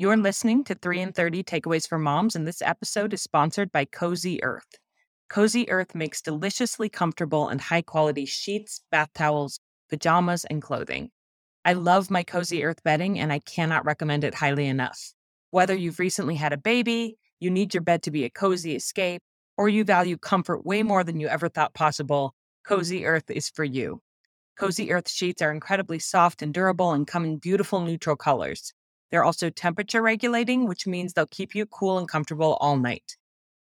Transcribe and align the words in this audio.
You're 0.00 0.16
listening 0.16 0.62
to 0.62 0.76
3 0.76 1.00
and 1.00 1.12
mm-hmm. 1.12 1.22
30 1.22 1.42
Takeaways 1.42 1.88
for 1.88 1.98
Moms, 1.98 2.36
and 2.36 2.46
this 2.46 2.62
episode 2.62 3.12
is 3.12 3.20
sponsored 3.20 3.72
by 3.72 3.84
Cozy 3.84 4.40
Earth. 4.44 4.78
Cozy 5.28 5.68
Earth 5.68 5.92
makes 5.92 6.22
deliciously 6.22 6.88
comfortable 6.88 7.48
and 7.48 7.60
high 7.60 7.82
quality 7.82 8.24
sheets, 8.24 8.80
bath 8.92 9.08
towels, 9.12 9.58
pajamas, 9.90 10.44
and 10.44 10.62
clothing. 10.62 11.10
I 11.64 11.72
love 11.72 12.12
my 12.12 12.22
Cozy 12.22 12.58
mm-hmm. 12.58 12.68
Earth 12.68 12.84
bedding, 12.84 13.18
and 13.18 13.32
I 13.32 13.40
cannot 13.40 13.84
recommend 13.84 14.22
it 14.22 14.36
highly 14.36 14.68
enough. 14.68 15.14
Whether 15.50 15.74
you've 15.74 15.98
recently 15.98 16.36
had 16.36 16.52
a 16.52 16.58
baby, 16.58 17.16
you 17.40 17.50
need 17.50 17.74
your 17.74 17.82
bed 17.82 18.04
to 18.04 18.12
be 18.12 18.24
a 18.24 18.30
cozy 18.30 18.76
escape, 18.76 19.22
or 19.56 19.68
you 19.68 19.82
value 19.82 20.16
comfort 20.16 20.64
way 20.64 20.84
more 20.84 21.02
than 21.02 21.18
you 21.18 21.26
ever 21.26 21.48
thought 21.48 21.74
possible, 21.74 22.36
Cozy 22.64 23.04
Earth 23.04 23.28
is 23.32 23.48
for 23.48 23.64
you. 23.64 24.00
Cozy 24.56 24.92
Earth 24.92 25.10
sheets 25.10 25.42
are 25.42 25.50
incredibly 25.50 25.98
soft 25.98 26.40
and 26.40 26.54
durable 26.54 26.92
and 26.92 27.04
come 27.04 27.24
in 27.24 27.38
beautiful 27.38 27.80
neutral 27.80 28.14
colors. 28.14 28.72
They're 29.10 29.24
also 29.24 29.50
temperature 29.50 30.02
regulating, 30.02 30.66
which 30.66 30.86
means 30.86 31.12
they'll 31.12 31.26
keep 31.26 31.54
you 31.54 31.66
cool 31.66 31.98
and 31.98 32.08
comfortable 32.08 32.58
all 32.60 32.76
night. 32.76 33.16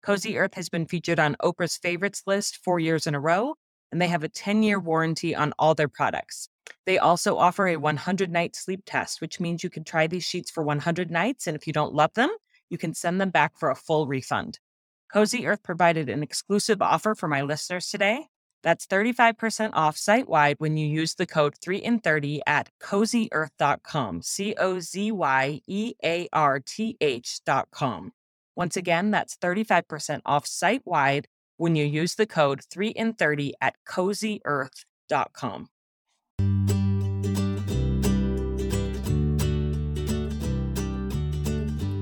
Cozy 0.01 0.37
Earth 0.37 0.53
has 0.53 0.69
been 0.69 0.85
featured 0.85 1.19
on 1.19 1.35
Oprah's 1.41 1.77
favorites 1.77 2.23
list 2.25 2.59
four 2.63 2.79
years 2.79 3.05
in 3.05 3.15
a 3.15 3.19
row, 3.19 3.55
and 3.91 4.01
they 4.01 4.07
have 4.07 4.23
a 4.23 4.29
10 4.29 4.63
year 4.63 4.79
mm. 4.79 4.83
warranty 4.83 5.35
on 5.35 5.53
all 5.59 5.75
their 5.75 5.87
products. 5.87 6.49
They 6.85 6.97
also 6.97 7.37
offer 7.37 7.67
a 7.67 7.77
100 7.77 8.31
night 8.31 8.55
sleep 8.55 8.81
test, 8.85 9.21
which 9.21 9.39
means 9.39 9.63
you 9.63 9.69
can 9.69 9.83
try 9.83 10.07
these 10.07 10.23
sheets 10.23 10.51
for 10.51 10.63
100 10.63 11.11
nights, 11.11 11.47
and 11.47 11.55
if 11.55 11.67
you 11.67 11.73
don't 11.73 11.93
love 11.93 12.13
them, 12.13 12.29
you 12.69 12.77
can 12.77 12.93
send 12.93 13.19
them 13.19 13.29
back 13.29 13.57
for 13.57 13.69
a 13.69 13.75
full 13.75 14.07
refund. 14.07 14.59
Cozy 15.11 15.47
Earth 15.47 15.63
provided 15.63 16.07
an 16.07 16.21
exclusive 16.21 16.81
offer 16.81 17.15
for 17.15 17.27
my 17.27 17.41
listeners 17.41 17.87
today. 17.87 18.27
That's 18.61 18.85
35% 18.85 19.71
off 19.73 19.97
site 19.97 20.27
wide 20.27 20.55
when 20.59 20.75
you 20.75 20.85
use 20.85 21.15
the 21.15 21.25
code 21.25 21.55
3 21.61 21.77
in 21.77 21.99
30 21.99 22.41
at 22.45 22.69
cozyearth.com. 22.81 24.21
C 24.21 24.55
O 24.57 24.79
Z 24.79 25.11
Y 25.11 25.61
E 25.65 25.93
A 26.03 26.27
R 26.33 26.59
T 26.59 26.97
H.com. 26.99 28.11
Once 28.55 28.75
again, 28.75 29.11
that's 29.11 29.37
35% 29.37 30.21
off 30.25 30.45
site 30.45 30.81
wide 30.85 31.27
when 31.55 31.75
you 31.75 31.85
use 31.85 32.15
the 32.15 32.25
code 32.25 32.61
3 32.69 32.89
in 32.89 33.13
30 33.13 33.53
at 33.61 33.75
cozyearth.com. 33.87 35.69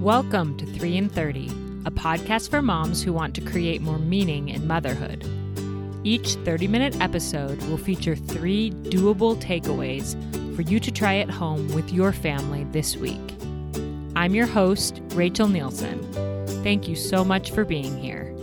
Welcome 0.02 0.58
to 0.58 0.66
3 0.66 0.98
in 0.98 1.10
30, 1.10 1.48
a 1.86 1.92
podcast 1.92 2.50
for 2.50 2.62
moms 2.62 3.04
who 3.04 3.12
want 3.14 3.36
to 3.36 3.42
create 3.42 3.82
more 3.82 4.00
meaning 4.00 4.50
in 4.50 4.66
motherhood. 4.66 5.37
Each 6.08 6.36
30 6.36 6.70
minute 6.70 7.02
episode 7.02 7.62
will 7.64 7.76
feature 7.78 8.16
three 8.16 8.72
doable 8.72 9.36
takeaways 9.42 10.16
for 10.56 10.62
you 10.62 10.80
to 10.80 10.90
try 10.90 11.18
at 11.18 11.30
home 11.30 11.68
with 11.74 11.92
your 11.92 12.14
family 12.14 12.64
this 12.72 12.96
week. 12.96 13.36
I'm 14.16 14.34
your 14.34 14.46
host, 14.46 15.02
Rachel 15.16 15.50
Nielsen. 15.50 16.02
Thank 16.64 16.88
you 16.88 16.96
so 16.96 17.26
much 17.26 17.52
for 17.52 17.66
being 17.66 18.02
here. 18.02 18.34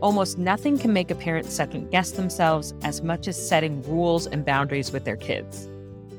Almost 0.00 0.38
nothing 0.38 0.78
can 0.78 0.92
make 0.92 1.10
a 1.10 1.16
parent 1.16 1.46
second 1.46 1.90
guess 1.90 2.12
themselves 2.12 2.74
as 2.84 3.02
much 3.02 3.26
as 3.26 3.48
setting 3.48 3.82
rules 3.82 4.28
and 4.28 4.44
boundaries 4.44 4.92
with 4.92 5.04
their 5.04 5.16
kids. 5.16 5.66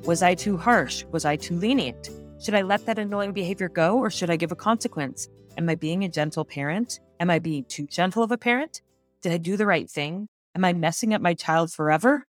Was 0.04 0.22
I 0.22 0.36
too 0.36 0.58
harsh? 0.58 1.06
Was 1.14 1.23
I 1.23 1.38
too 1.38 1.56
lenient? 1.56 2.10
Should 2.42 2.56
I 2.56 2.64
let 2.64 2.86
that 2.86 3.00
annoying 3.00 3.32
behavior 3.32 3.70
go 3.70 3.98
or 3.98 4.10
should 4.10 4.30
I 4.30 4.36
give 4.36 4.52
a 4.52 4.58
consequence? 4.58 5.30
Am 5.58 5.70
I 5.70 5.76
being 5.76 6.04
a 6.04 6.10
gentle 6.10 6.44
parent? 6.44 7.00
Am 7.19 7.30
I 7.30 7.39
being 7.39 7.66
too 7.66 7.86
gentle 7.88 8.23
of 8.23 8.31
a 8.31 8.38
parent? 8.38 8.81
Did 9.22 9.31
I 9.31 9.38
do 9.38 9.56
the 9.56 9.66
right 9.66 9.89
thing? 9.89 10.28
Am 10.56 10.66
I 10.66 10.73
messing 10.73 11.14
up 11.14 11.22
my 11.22 11.33
child 11.33 11.72
forever? 11.72 12.25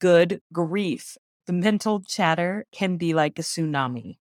Good 0.00 0.40
grief. 0.52 1.16
The 1.46 1.52
mental 1.52 2.00
chatter 2.00 2.66
can 2.72 2.96
be 2.96 3.14
like 3.14 3.38
a 3.38 3.42
tsunami. 3.42 4.16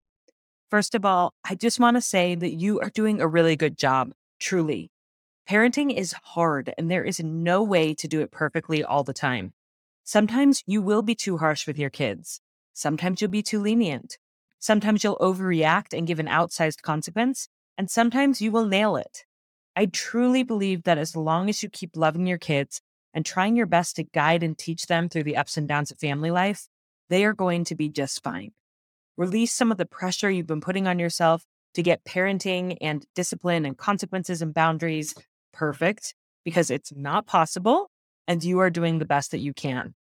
First 0.71 0.95
of 0.95 1.05
all, 1.05 1.33
I 1.45 1.55
just 1.55 1.81
want 1.81 1.97
to 1.97 2.01
say 2.01 2.35
that 2.35 2.55
you 2.55 2.81
are 2.81 2.91
doing 2.91 3.21
a 3.21 3.29
really 3.29 3.57
good 3.57 3.79
job, 3.79 4.13
truly. 4.39 4.91
Parenting 5.49 5.97
is 5.97 6.15
hard, 6.23 6.75
and 6.77 6.91
there 6.91 7.05
is 7.05 7.21
no 7.21 7.63
way 7.63 7.95
to 7.95 8.07
do 8.07 8.21
it 8.21 8.31
perfectly 8.31 8.85
all 8.85 9.03
the 9.03 9.15
time. 9.15 9.53
Sometimes 10.05 10.63
you 10.67 10.83
will 10.83 11.03
be 11.03 11.15
too 11.15 11.39
harsh 11.39 11.67
with 11.67 11.79
your 11.79 11.91
kids. 11.91 12.41
Sometimes 12.75 13.21
you'll 13.21 13.31
be 13.31 13.43
too 13.43 13.61
lenient. 13.61 14.19
Sometimes 14.59 15.03
you'll 15.03 15.17
overreact 15.19 15.97
and 15.97 16.07
give 16.07 16.19
an 16.19 16.27
outsized 16.27 16.83
consequence. 16.83 17.49
And 17.79 17.91
sometimes 17.91 18.43
you 18.43 18.51
will 18.51 18.67
nail 18.67 18.97
it. 18.97 19.25
I 19.79 19.87
truly 19.87 20.43
believe 20.43 20.83
that 20.83 20.99
as 20.99 21.15
long 21.15 21.49
as 21.49 21.63
you 21.63 21.69
keep 21.69 21.97
loving 21.97 22.27
your 22.27 22.37
kids 22.37 22.81
and 23.15 23.25
trying 23.25 23.55
your 23.55 23.67
best 23.67 23.95
to 23.95 24.03
guide 24.03 24.43
and 24.43 24.59
teach 24.59 24.87
them 24.87 25.09
through 25.09 25.23
the 25.23 25.37
ups 25.37 25.57
and 25.57 25.69
downs 25.69 25.93
of 25.93 26.01
family 26.01 26.33
life, 26.33 26.67
they 27.11 27.25
are 27.25 27.33
going 27.33 27.63
to 27.67 27.77
be 27.77 27.89
just 27.89 28.25
fine. 28.25 28.51
Release 29.17 29.53
some 29.53 29.71
of 29.71 29.79
the 29.79 29.87
pressure 29.87 30.29
you've 30.29 30.49
been 30.49 30.61
putting 30.61 30.89
on 30.89 30.99
yourself 30.99 31.45
to 31.75 31.85
get 31.85 32.05
parenting 32.05 32.77
and 32.81 33.07
discipline 33.15 33.65
and 33.65 33.79
consequences 33.79 34.43
and 34.43 34.53
boundaries 34.53 35.15
perfect 35.53 36.13
because 36.45 36.73
it's 36.73 36.93
not 36.97 37.29
possible 37.29 37.89
and 38.27 38.43
you 38.43 38.59
are 38.59 38.71
doing 38.71 38.99
the 38.99 39.05
best 39.05 39.31
that 39.31 39.39
you 39.39 39.55
can. 39.55 39.95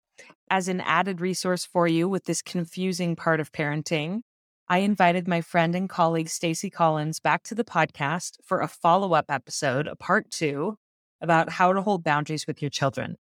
As 0.49 0.69
an 0.69 0.83
added 0.83 1.21
resource 1.21 1.65
for 1.65 1.89
you 1.89 2.09
with 2.09 2.27
this 2.27 2.43
confusing 2.43 3.17
part 3.17 3.41
of 3.41 3.51
parenting, 3.51 4.21
I 4.67 4.79
invited 4.79 5.29
my 5.29 5.43
friend 5.43 5.75
and 5.75 5.91
colleague 5.91 6.31
Stacey 6.31 6.71
Collins 6.71 7.21
back 7.21 7.43
to 7.45 7.55
the 7.55 7.65
podcast 7.65 8.39
for 8.43 8.61
a 8.61 8.69
follow-up 8.69 9.27
episode, 9.29 9.87
a 9.87 9.95
part 9.95 10.31
2, 10.31 10.79
about 11.21 11.51
how 11.51 11.75
to 11.75 11.83
hold 11.83 12.03
boundaries 12.03 12.47
with 12.47 12.63
your 12.63 12.71
children. 12.71 13.17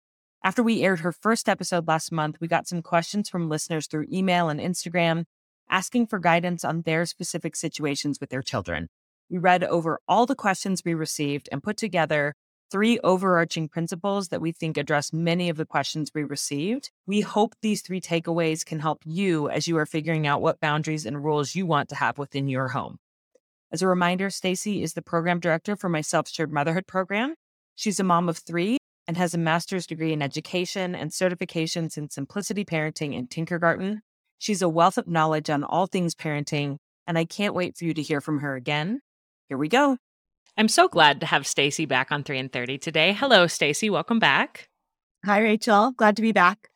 After 0.44 0.62
we 0.62 0.82
aired 0.82 1.00
her 1.00 1.12
first 1.12 1.48
episode 1.48 1.88
last 1.88 2.12
month, 2.12 2.36
we 2.42 2.46
got 2.46 2.68
some 2.68 2.82
questions 2.82 3.30
from 3.30 3.48
listeners 3.48 3.86
through 3.86 4.08
email 4.12 4.50
and 4.50 4.60
Instagram 4.60 5.24
asking 5.70 6.08
for 6.08 6.18
guidance 6.18 6.62
on 6.62 6.82
their 6.82 7.06
specific 7.06 7.56
situations 7.56 8.18
with 8.20 8.28
their 8.28 8.42
children. 8.42 8.88
We 9.30 9.38
read 9.38 9.64
over 9.64 9.98
all 10.06 10.26
the 10.26 10.34
questions 10.34 10.82
we 10.84 10.92
received 10.92 11.48
and 11.50 11.62
put 11.62 11.78
together 11.78 12.34
three 12.70 12.98
overarching 13.00 13.68
principles 13.68 14.28
that 14.28 14.40
we 14.40 14.52
think 14.52 14.76
address 14.76 15.12
many 15.12 15.48
of 15.48 15.56
the 15.56 15.66
questions 15.66 16.12
we 16.14 16.22
received. 16.22 16.90
We 17.06 17.20
hope 17.20 17.54
these 17.60 17.82
three 17.82 18.00
takeaways 18.00 18.64
can 18.64 18.78
help 18.78 19.02
you 19.04 19.48
as 19.50 19.66
you 19.66 19.76
are 19.78 19.86
figuring 19.86 20.26
out 20.26 20.40
what 20.40 20.60
boundaries 20.60 21.04
and 21.04 21.24
rules 21.24 21.54
you 21.54 21.66
want 21.66 21.88
to 21.88 21.96
have 21.96 22.18
within 22.18 22.48
your 22.48 22.68
home. 22.68 22.98
As 23.72 23.82
a 23.82 23.88
reminder, 23.88 24.30
Stacey 24.30 24.82
is 24.82 24.94
the 24.94 25.02
program 25.02 25.40
director 25.40 25.76
for 25.76 25.88
my 25.88 26.00
self-shared 26.00 26.52
motherhood 26.52 26.86
program. 26.86 27.34
She's 27.76 28.00
a 28.00 28.04
mom 28.04 28.28
of 28.28 28.38
3 28.38 28.78
and 29.06 29.16
has 29.16 29.34
a 29.34 29.38
master's 29.38 29.86
degree 29.86 30.12
in 30.12 30.22
education 30.22 30.94
and 30.94 31.10
certifications 31.10 31.96
in 31.96 32.10
simplicity 32.10 32.64
parenting 32.64 33.16
and 33.16 33.28
Tinkergarten. 33.28 34.00
She's 34.38 34.62
a 34.62 34.68
wealth 34.68 34.98
of 34.98 35.08
knowledge 35.08 35.50
on 35.50 35.64
all 35.64 35.86
things 35.86 36.14
parenting, 36.14 36.76
and 37.06 37.18
I 37.18 37.24
can't 37.24 37.54
wait 37.54 37.76
for 37.76 37.84
you 37.84 37.94
to 37.94 38.02
hear 38.02 38.20
from 38.20 38.40
her 38.40 38.54
again. 38.54 39.00
Here 39.48 39.58
we 39.58 39.68
go. 39.68 39.98
I'm 40.56 40.68
so 40.68 40.88
glad 40.88 41.20
to 41.20 41.26
have 41.26 41.46
Stacey 41.46 41.86
back 41.86 42.12
on 42.12 42.22
3 42.22 42.38
and 42.38 42.52
30 42.52 42.78
today. 42.78 43.12
Hello, 43.12 43.46
Stacey. 43.46 43.90
Welcome 43.90 44.18
back. 44.18 44.68
Hi, 45.24 45.40
Rachel. 45.40 45.92
Glad 45.92 46.16
to 46.16 46.22
be 46.22 46.32
back. 46.32 46.68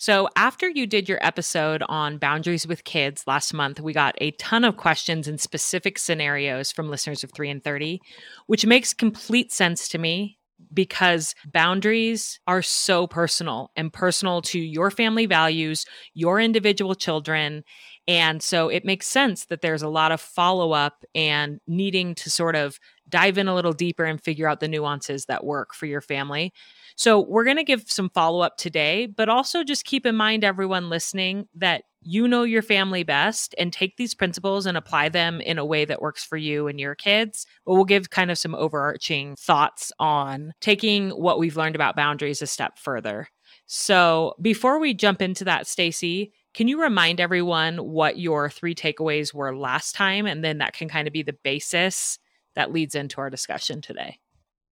So, 0.00 0.28
after 0.36 0.68
you 0.68 0.86
did 0.86 1.08
your 1.08 1.18
episode 1.20 1.82
on 1.88 2.18
boundaries 2.18 2.66
with 2.66 2.84
kids 2.84 3.24
last 3.26 3.52
month, 3.52 3.80
we 3.80 3.92
got 3.92 4.14
a 4.18 4.30
ton 4.32 4.62
of 4.62 4.76
questions 4.76 5.26
and 5.26 5.40
specific 5.40 5.98
scenarios 5.98 6.70
from 6.70 6.88
listeners 6.88 7.24
of 7.24 7.32
3 7.32 7.50
and 7.50 7.64
30, 7.64 8.00
which 8.46 8.64
makes 8.64 8.94
complete 8.94 9.52
sense 9.52 9.88
to 9.88 9.98
me 9.98 10.38
because 10.72 11.34
boundaries 11.52 12.40
are 12.46 12.62
so 12.62 13.06
personal 13.06 13.70
and 13.76 13.92
personal 13.92 14.42
to 14.42 14.58
your 14.58 14.90
family 14.90 15.26
values, 15.26 15.84
your 16.14 16.40
individual 16.40 16.94
children. 16.94 17.64
And 18.08 18.42
so 18.42 18.68
it 18.70 18.84
makes 18.86 19.06
sense 19.06 19.44
that 19.46 19.60
there's 19.60 19.82
a 19.82 19.88
lot 19.88 20.12
of 20.12 20.20
follow 20.20 20.72
up 20.72 21.04
and 21.14 21.60
needing 21.68 22.14
to 22.16 22.30
sort 22.30 22.56
of 22.56 22.80
dive 23.08 23.38
in 23.38 23.48
a 23.48 23.54
little 23.54 23.74
deeper 23.74 24.04
and 24.04 24.20
figure 24.20 24.48
out 24.48 24.60
the 24.60 24.68
nuances 24.68 25.26
that 25.26 25.44
work 25.44 25.74
for 25.74 25.86
your 25.86 26.00
family. 26.00 26.52
So, 26.96 27.20
we're 27.20 27.44
going 27.44 27.58
to 27.58 27.64
give 27.64 27.84
some 27.90 28.10
follow 28.10 28.40
up 28.40 28.56
today, 28.56 29.06
but 29.06 29.28
also 29.28 29.62
just 29.62 29.84
keep 29.84 30.04
in 30.04 30.16
mind, 30.16 30.42
everyone 30.42 30.90
listening, 30.90 31.46
that 31.54 31.84
you 32.02 32.26
know 32.26 32.42
your 32.42 32.62
family 32.62 33.02
best 33.04 33.54
and 33.58 33.72
take 33.72 33.96
these 33.96 34.14
principles 34.14 34.66
and 34.66 34.76
apply 34.76 35.08
them 35.10 35.40
in 35.40 35.58
a 35.58 35.64
way 35.64 35.84
that 35.84 36.02
works 36.02 36.24
for 36.24 36.36
you 36.36 36.66
and 36.66 36.80
your 36.80 36.94
kids. 36.96 37.46
But 37.64 37.74
we'll 37.74 37.84
give 37.84 38.10
kind 38.10 38.30
of 38.32 38.38
some 38.38 38.54
overarching 38.54 39.36
thoughts 39.36 39.92
on 40.00 40.54
taking 40.60 41.10
what 41.10 41.38
we've 41.38 41.56
learned 41.56 41.76
about 41.76 41.96
boundaries 41.96 42.42
a 42.42 42.46
step 42.46 42.78
further. 42.78 43.28
So, 43.66 44.34
before 44.40 44.78
we 44.80 44.94
jump 44.94 45.22
into 45.22 45.44
that, 45.44 45.66
Stacey, 45.66 46.32
can 46.58 46.66
you 46.66 46.82
remind 46.82 47.20
everyone 47.20 47.76
what 47.76 48.18
your 48.18 48.50
three 48.50 48.74
takeaways 48.74 49.32
were 49.32 49.56
last 49.56 49.94
time? 49.94 50.26
And 50.26 50.42
then 50.42 50.58
that 50.58 50.72
can 50.72 50.88
kind 50.88 51.06
of 51.06 51.12
be 51.12 51.22
the 51.22 51.32
basis 51.44 52.18
that 52.56 52.72
leads 52.72 52.96
into 52.96 53.20
our 53.20 53.30
discussion 53.30 53.80
today. 53.80 54.18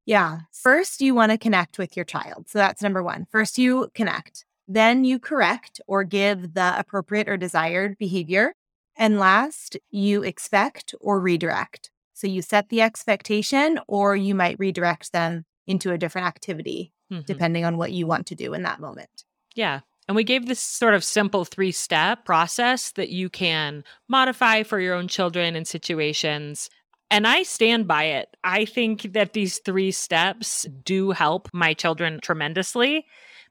Yeah. 0.04 0.40
First, 0.50 1.00
you 1.00 1.14
want 1.14 1.30
to 1.30 1.38
connect 1.38 1.78
with 1.78 1.94
your 1.94 2.04
child. 2.04 2.48
So 2.48 2.58
that's 2.58 2.82
number 2.82 3.00
one. 3.00 3.28
First, 3.30 3.58
you 3.58 3.92
connect. 3.94 4.44
Then 4.66 5.04
you 5.04 5.20
correct 5.20 5.80
or 5.86 6.02
give 6.02 6.54
the 6.54 6.76
appropriate 6.76 7.28
or 7.28 7.36
desired 7.36 7.96
behavior. 7.96 8.54
And 8.96 9.20
last, 9.20 9.76
you 9.88 10.24
expect 10.24 10.96
or 11.00 11.20
redirect. 11.20 11.92
So 12.12 12.26
you 12.26 12.42
set 12.42 12.70
the 12.70 12.82
expectation 12.82 13.78
or 13.86 14.16
you 14.16 14.34
might 14.34 14.58
redirect 14.58 15.12
them 15.12 15.44
into 15.68 15.92
a 15.92 15.98
different 15.98 16.26
activity, 16.26 16.92
mm-hmm. 17.12 17.22
depending 17.24 17.64
on 17.64 17.76
what 17.76 17.92
you 17.92 18.08
want 18.08 18.26
to 18.26 18.34
do 18.34 18.52
in 18.52 18.64
that 18.64 18.80
moment. 18.80 19.22
Yeah. 19.54 19.82
And 20.08 20.16
we 20.16 20.24
gave 20.24 20.46
this 20.46 20.60
sort 20.60 20.94
of 20.94 21.04
simple 21.04 21.44
three 21.44 21.70
step 21.70 22.24
process 22.24 22.92
that 22.92 23.10
you 23.10 23.28
can 23.28 23.84
modify 24.08 24.62
for 24.62 24.80
your 24.80 24.94
own 24.94 25.06
children 25.06 25.54
and 25.54 25.68
situations. 25.68 26.70
And 27.10 27.26
I 27.26 27.42
stand 27.42 27.86
by 27.86 28.04
it. 28.04 28.34
I 28.42 28.64
think 28.64 29.12
that 29.12 29.34
these 29.34 29.58
three 29.58 29.92
steps 29.92 30.66
do 30.82 31.10
help 31.10 31.48
my 31.52 31.74
children 31.74 32.20
tremendously. 32.22 33.04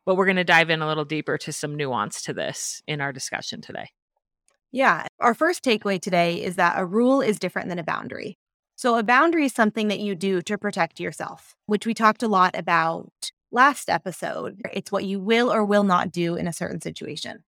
But 0.05 0.15
we're 0.15 0.25
going 0.25 0.37
to 0.37 0.43
dive 0.43 0.69
in 0.69 0.81
a 0.81 0.87
little 0.87 1.05
deeper 1.05 1.37
to 1.39 1.51
some 1.51 1.75
nuance 1.75 2.23
to 2.23 2.33
this 2.33 2.81
in 2.87 3.01
our 3.01 3.11
discussion 3.11 3.61
today. 3.61 3.89
Yeah. 4.71 5.05
Our 5.19 5.33
first 5.33 5.63
takeaway 5.63 6.01
today 6.01 6.41
is 6.41 6.55
that 6.55 6.75
a 6.77 6.85
rule 6.85 7.21
is 7.21 7.39
different 7.39 7.69
than 7.69 7.79
a 7.79 7.83
boundary. 7.83 8.37
So, 8.75 8.95
a 8.95 9.03
boundary 9.03 9.45
is 9.45 9.53
something 9.53 9.87
that 9.87 9.99
you 9.99 10.15
do 10.15 10.41
to 10.43 10.57
protect 10.57 10.99
yourself, 10.99 11.55
which 11.65 11.85
we 11.85 11.93
talked 11.93 12.21
a 12.21 12.27
lot 12.27 12.55
about 12.55 13.31
last 13.51 13.89
episode. 13.89 14.61
It's 14.73 14.91
what 14.91 15.05
you 15.05 15.19
will 15.19 15.51
or 15.51 15.63
will 15.63 15.83
not 15.83 16.11
do 16.11 16.35
in 16.35 16.47
a 16.47 16.53
certain 16.53 16.81
situation. 16.81 17.43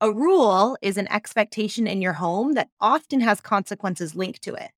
A 0.00 0.10
rule 0.10 0.78
is 0.80 0.96
an 0.96 1.08
expectation 1.12 1.86
in 1.86 2.00
your 2.00 2.14
home 2.14 2.54
that 2.54 2.70
often 2.80 3.20
has 3.20 3.40
consequences 3.40 4.14
linked 4.14 4.42
to 4.42 4.54
it. 4.54 4.70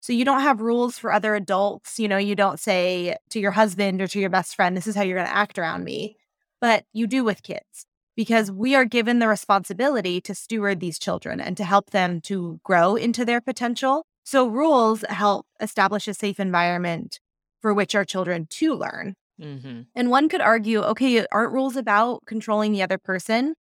So 0.00 0.12
you 0.12 0.24
don't 0.24 0.40
have 0.40 0.60
rules 0.60 0.98
for 0.98 1.12
other 1.12 1.34
adults. 1.34 1.98
You 1.98 2.08
know, 2.08 2.18
you 2.18 2.34
don't 2.34 2.60
say 2.60 3.16
to 3.30 3.40
your 3.40 3.52
husband 3.52 4.00
or 4.00 4.06
to 4.06 4.20
your 4.20 4.30
best 4.30 4.54
friend, 4.54 4.76
this 4.76 4.86
is 4.86 4.94
how 4.94 5.02
you're 5.02 5.16
going 5.16 5.28
to 5.28 5.36
act 5.36 5.58
around 5.58 5.84
me, 5.84 6.16
but 6.60 6.84
you 6.92 7.06
do 7.06 7.24
with 7.24 7.42
kids 7.42 7.86
because 8.16 8.50
we 8.50 8.74
are 8.74 8.84
given 8.84 9.18
the 9.18 9.28
responsibility 9.28 10.20
to 10.20 10.34
steward 10.34 10.80
these 10.80 10.98
children 10.98 11.40
and 11.40 11.56
to 11.56 11.64
help 11.64 11.90
them 11.90 12.20
to 12.22 12.60
grow 12.62 12.96
into 12.96 13.24
their 13.24 13.40
potential. 13.40 14.06
So 14.24 14.46
rules 14.46 15.04
help 15.08 15.46
establish 15.60 16.08
a 16.08 16.14
safe 16.14 16.40
environment 16.40 17.20
for 17.60 17.74
which 17.74 17.94
our 17.94 18.04
children 18.04 18.46
to 18.50 18.74
learn. 18.74 19.14
Mm-hmm. 19.40 19.82
And 19.94 20.10
one 20.10 20.28
could 20.28 20.40
argue, 20.40 20.82
okay, 20.82 21.26
aren't 21.32 21.52
rules 21.52 21.76
about 21.76 22.24
controlling 22.26 22.72
the 22.72 22.82
other 22.82 22.98
person? 22.98 23.54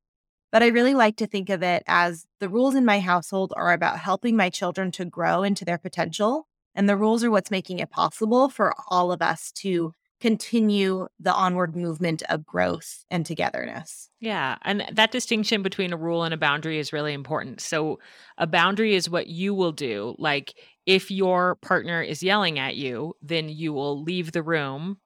But 0.52 0.62
I 0.62 0.68
really 0.68 0.94
like 0.94 1.16
to 1.18 1.25
think 1.25 1.50
of 1.50 1.64
it 1.64 1.84
as 1.88 2.25
the 2.40 2.48
rules 2.48 2.75
in 2.75 2.86
my 2.86 3.00
household 3.00 3.54
are 3.56 3.74
about 3.74 3.98
helping 3.98 4.38
my 4.38 4.50
children 4.50 4.92
to 4.92 5.06
grow 5.06 5.42
into 5.42 5.66
their 5.66 5.80
potential. 5.80 6.48
And 6.75 6.88
the 6.88 6.98
rules 6.98 7.24
are 7.24 7.31
what's 7.31 7.52
making 7.52 7.80
it 7.80 7.90
possible 7.90 8.50
for 8.50 8.74
all 8.90 9.12
of 9.12 9.22
us 9.22 9.52
to 9.58 9.94
continue 10.24 11.06
the 11.20 11.34
onward 11.34 11.76
movement 11.76 12.24
of 12.30 12.46
growth 12.46 13.04
and 13.12 13.26
togetherness. 13.26 14.10
Yeah. 14.22 14.56
And 14.62 14.86
that 14.94 15.12
distinction 15.12 15.64
between 15.64 15.92
a 15.92 15.98
rule 15.98 16.24
and 16.24 16.34
a 16.34 16.38
boundary 16.38 16.80
is 16.80 16.94
really 16.94 17.12
important. 17.14 17.60
So, 17.60 18.00
a 18.38 18.48
boundary 18.48 18.96
is 18.96 19.10
what 19.10 19.28
you 19.28 19.54
will 19.54 19.74
do. 19.74 20.16
Like, 20.18 20.54
if 20.86 21.12
your 21.12 21.56
partner 21.56 22.02
is 22.02 22.24
yelling 22.24 22.58
at 22.58 22.78
you, 22.78 23.16
then 23.22 23.50
you 23.50 23.74
will 23.74 24.02
leave 24.02 24.31
the 24.31 24.44
room 24.44 24.98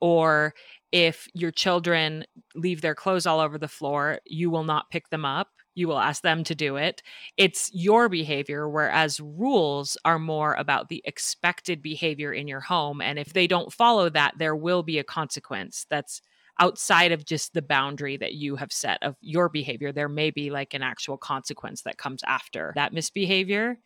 or 0.00 0.54
if 0.92 1.28
your 1.34 1.50
children 1.50 2.24
leave 2.54 2.80
their 2.80 2.94
clothes 2.94 3.26
all 3.26 3.40
over 3.40 3.58
the 3.58 3.68
floor, 3.68 4.20
you 4.24 4.50
will 4.50 4.64
not 4.64 4.90
pick 4.90 5.08
them 5.10 5.24
up. 5.24 5.48
You 5.74 5.88
will 5.88 5.98
ask 5.98 6.22
them 6.22 6.42
to 6.44 6.54
do 6.54 6.76
it. 6.76 7.02
It's 7.36 7.70
your 7.74 8.08
behavior, 8.08 8.68
whereas 8.68 9.20
rules 9.20 9.96
are 10.06 10.18
more 10.18 10.54
about 10.54 10.88
the 10.88 11.02
expected 11.04 11.82
behavior 11.82 12.32
in 12.32 12.48
your 12.48 12.60
home. 12.60 13.02
And 13.02 13.18
if 13.18 13.34
they 13.34 13.46
don't 13.46 13.72
follow 13.72 14.08
that, 14.10 14.34
there 14.38 14.56
will 14.56 14.82
be 14.82 14.98
a 14.98 15.04
consequence 15.04 15.84
that's 15.90 16.22
outside 16.58 17.12
of 17.12 17.26
just 17.26 17.52
the 17.52 17.62
boundary 17.62 18.16
that 18.16 18.34
you 18.34 18.56
have 18.56 18.72
set 18.72 19.02
of 19.02 19.16
your 19.20 19.48
behavior. 19.48 19.92
There 19.92 20.08
may 20.08 20.30
be 20.30 20.50
like 20.50 20.72
an 20.72 20.82
actual 20.82 21.18
consequence 21.18 21.82
that 21.82 21.98
comes 21.98 22.22
after 22.26 22.72
that 22.74 22.94
misbehavior. 22.94 23.78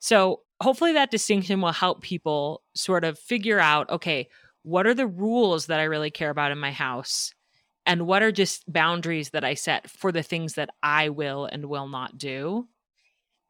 So, 0.00 0.40
hopefully, 0.60 0.94
that 0.94 1.12
distinction 1.12 1.60
will 1.60 1.72
help 1.72 2.02
people 2.02 2.62
sort 2.74 3.04
of 3.04 3.18
figure 3.18 3.60
out 3.60 3.88
okay, 3.90 4.28
what 4.66 4.84
are 4.84 4.94
the 4.94 5.06
rules 5.06 5.66
that 5.66 5.78
I 5.78 5.84
really 5.84 6.10
care 6.10 6.30
about 6.30 6.50
in 6.50 6.58
my 6.58 6.72
house? 6.72 7.32
And 7.86 8.04
what 8.04 8.24
are 8.24 8.32
just 8.32 8.64
boundaries 8.70 9.30
that 9.30 9.44
I 9.44 9.54
set 9.54 9.88
for 9.88 10.10
the 10.10 10.24
things 10.24 10.54
that 10.54 10.70
I 10.82 11.10
will 11.10 11.44
and 11.44 11.66
will 11.66 11.86
not 11.86 12.18
do? 12.18 12.66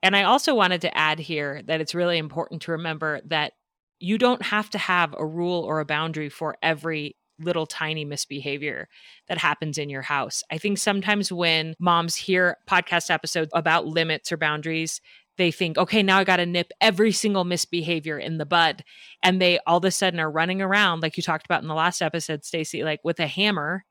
And 0.02 0.14
I 0.14 0.24
also 0.24 0.54
wanted 0.54 0.82
to 0.82 0.94
add 0.94 1.18
here 1.18 1.62
that 1.64 1.80
it's 1.80 1.94
really 1.94 2.18
important 2.18 2.60
to 2.62 2.72
remember 2.72 3.22
that 3.28 3.54
you 3.98 4.18
don't 4.18 4.42
have 4.42 4.68
to 4.70 4.78
have 4.78 5.14
a 5.16 5.24
rule 5.24 5.62
or 5.62 5.80
a 5.80 5.86
boundary 5.86 6.28
for 6.28 6.58
every 6.62 7.16
little 7.38 7.64
tiny 7.64 8.04
misbehavior 8.04 8.86
that 9.28 9.38
happens 9.38 9.78
in 9.78 9.88
your 9.88 10.02
house. 10.02 10.42
I 10.50 10.58
think 10.58 10.76
sometimes 10.76 11.32
when 11.32 11.74
moms 11.78 12.14
hear 12.14 12.58
podcast 12.68 13.10
episodes 13.10 13.50
about 13.54 13.86
limits 13.86 14.30
or 14.30 14.36
boundaries, 14.36 15.00
they 15.36 15.50
think, 15.50 15.78
okay, 15.78 16.02
now 16.02 16.18
I 16.18 16.24
got 16.24 16.36
to 16.36 16.46
nip 16.46 16.72
every 16.80 17.12
single 17.12 17.44
misbehavior 17.44 18.18
in 18.18 18.38
the 18.38 18.46
bud. 18.46 18.84
And 19.22 19.40
they 19.40 19.58
all 19.66 19.78
of 19.78 19.84
a 19.84 19.90
sudden 19.90 20.20
are 20.20 20.30
running 20.30 20.62
around, 20.62 21.02
like 21.02 21.16
you 21.16 21.22
talked 21.22 21.46
about 21.46 21.62
in 21.62 21.68
the 21.68 21.74
last 21.74 22.02
episode, 22.02 22.44
Stacey, 22.44 22.82
like 22.82 23.00
with 23.04 23.20
a 23.20 23.26
hammer, 23.26 23.84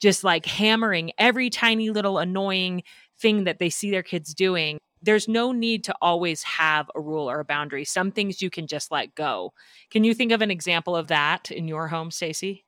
just 0.00 0.24
like 0.24 0.46
hammering 0.46 1.12
every 1.18 1.50
tiny 1.50 1.90
little 1.90 2.18
annoying 2.18 2.82
thing 3.20 3.44
that 3.44 3.58
they 3.58 3.70
see 3.70 3.90
their 3.90 4.02
kids 4.02 4.34
doing. 4.34 4.78
There's 5.02 5.28
no 5.28 5.52
need 5.52 5.84
to 5.84 5.94
always 6.02 6.42
have 6.42 6.90
a 6.94 7.00
rule 7.00 7.30
or 7.30 7.40
a 7.40 7.44
boundary. 7.44 7.84
Some 7.84 8.10
things 8.12 8.42
you 8.42 8.50
can 8.50 8.66
just 8.66 8.90
let 8.90 9.14
go. 9.14 9.52
Can 9.90 10.04
you 10.04 10.12
think 10.14 10.32
of 10.32 10.42
an 10.42 10.50
example 10.50 10.94
of 10.94 11.08
that 11.08 11.50
in 11.50 11.68
your 11.68 11.88
home, 11.88 12.10
Stacey? 12.10 12.66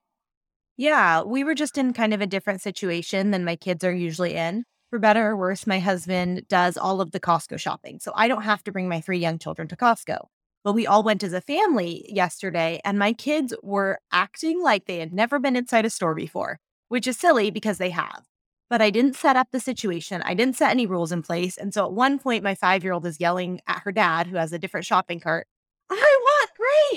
Yeah, 0.79 1.23
we 1.23 1.45
were 1.45 1.55
just 1.55 1.77
in 1.77 1.93
kind 1.93 2.15
of 2.15 2.23
a 2.23 2.27
different 2.27 2.63
situation 2.63 3.31
than 3.31 3.45
my 3.45 3.57
kids 3.57 3.85
are 3.85 3.93
usually 3.93 4.35
in 4.35 4.65
for 4.93 4.99
better 4.99 5.31
or 5.31 5.37
worse, 5.39 5.67
my 5.67 5.79
husband 5.79 6.47
does 6.49 6.77
all 6.77 7.01
of 7.01 7.13
the 7.13 7.19
Costco 7.19 7.59
shopping. 7.59 7.99
So 7.99 8.13
I 8.15 8.29
don't 8.29 8.43
have 8.43 8.63
to 8.65 8.73
bring 8.73 8.91
my 8.91 9.01
three 9.01 9.19
young 9.19 9.39
children 9.39 9.67
to 9.69 9.77
Costco. 9.77 10.27
But 10.65 10.75
we 10.75 10.87
all 10.87 11.03
went 11.03 11.25
as 11.25 11.33
a 11.33 11.41
family 11.41 12.05
yesterday, 12.11 12.79
and 12.85 12.99
my 12.99 13.15
kids 13.15 13.55
were 13.63 14.01
acting 14.13 14.63
like 14.63 14.85
they 14.85 14.99
had 14.99 15.15
never 15.15 15.39
been 15.39 15.57
inside 15.57 15.87
a 15.87 15.91
store 15.91 16.15
before, 16.15 16.59
which 16.91 17.07
is 17.07 17.17
silly 17.17 17.51
because 17.51 17.79
they 17.79 17.89
have. 17.89 18.25
But 18.69 18.83
I 18.83 18.91
didn't 18.91 19.17
set 19.17 19.35
up 19.35 19.49
the 19.51 19.61
situation. 19.61 20.21
I 20.27 20.35
didn't 20.35 20.57
set 20.57 20.71
any 20.71 20.85
rules 20.85 21.11
in 21.11 21.23
place. 21.23 21.57
And 21.57 21.73
so 21.73 21.87
at 21.87 21.93
one 21.93 22.19
point, 22.19 22.45
my 22.45 22.55
five 22.55 22.85
year 22.85 22.93
old 22.93 23.07
is 23.07 23.19
yelling 23.19 23.63
at 23.67 23.81
her 23.85 23.93
dad, 23.93 24.27
who 24.27 24.37
has 24.37 24.53
a 24.53 24.59
different 24.59 24.85
shopping 24.85 25.21
cart, 25.21 25.47
I 25.89 26.19
want 26.21 26.51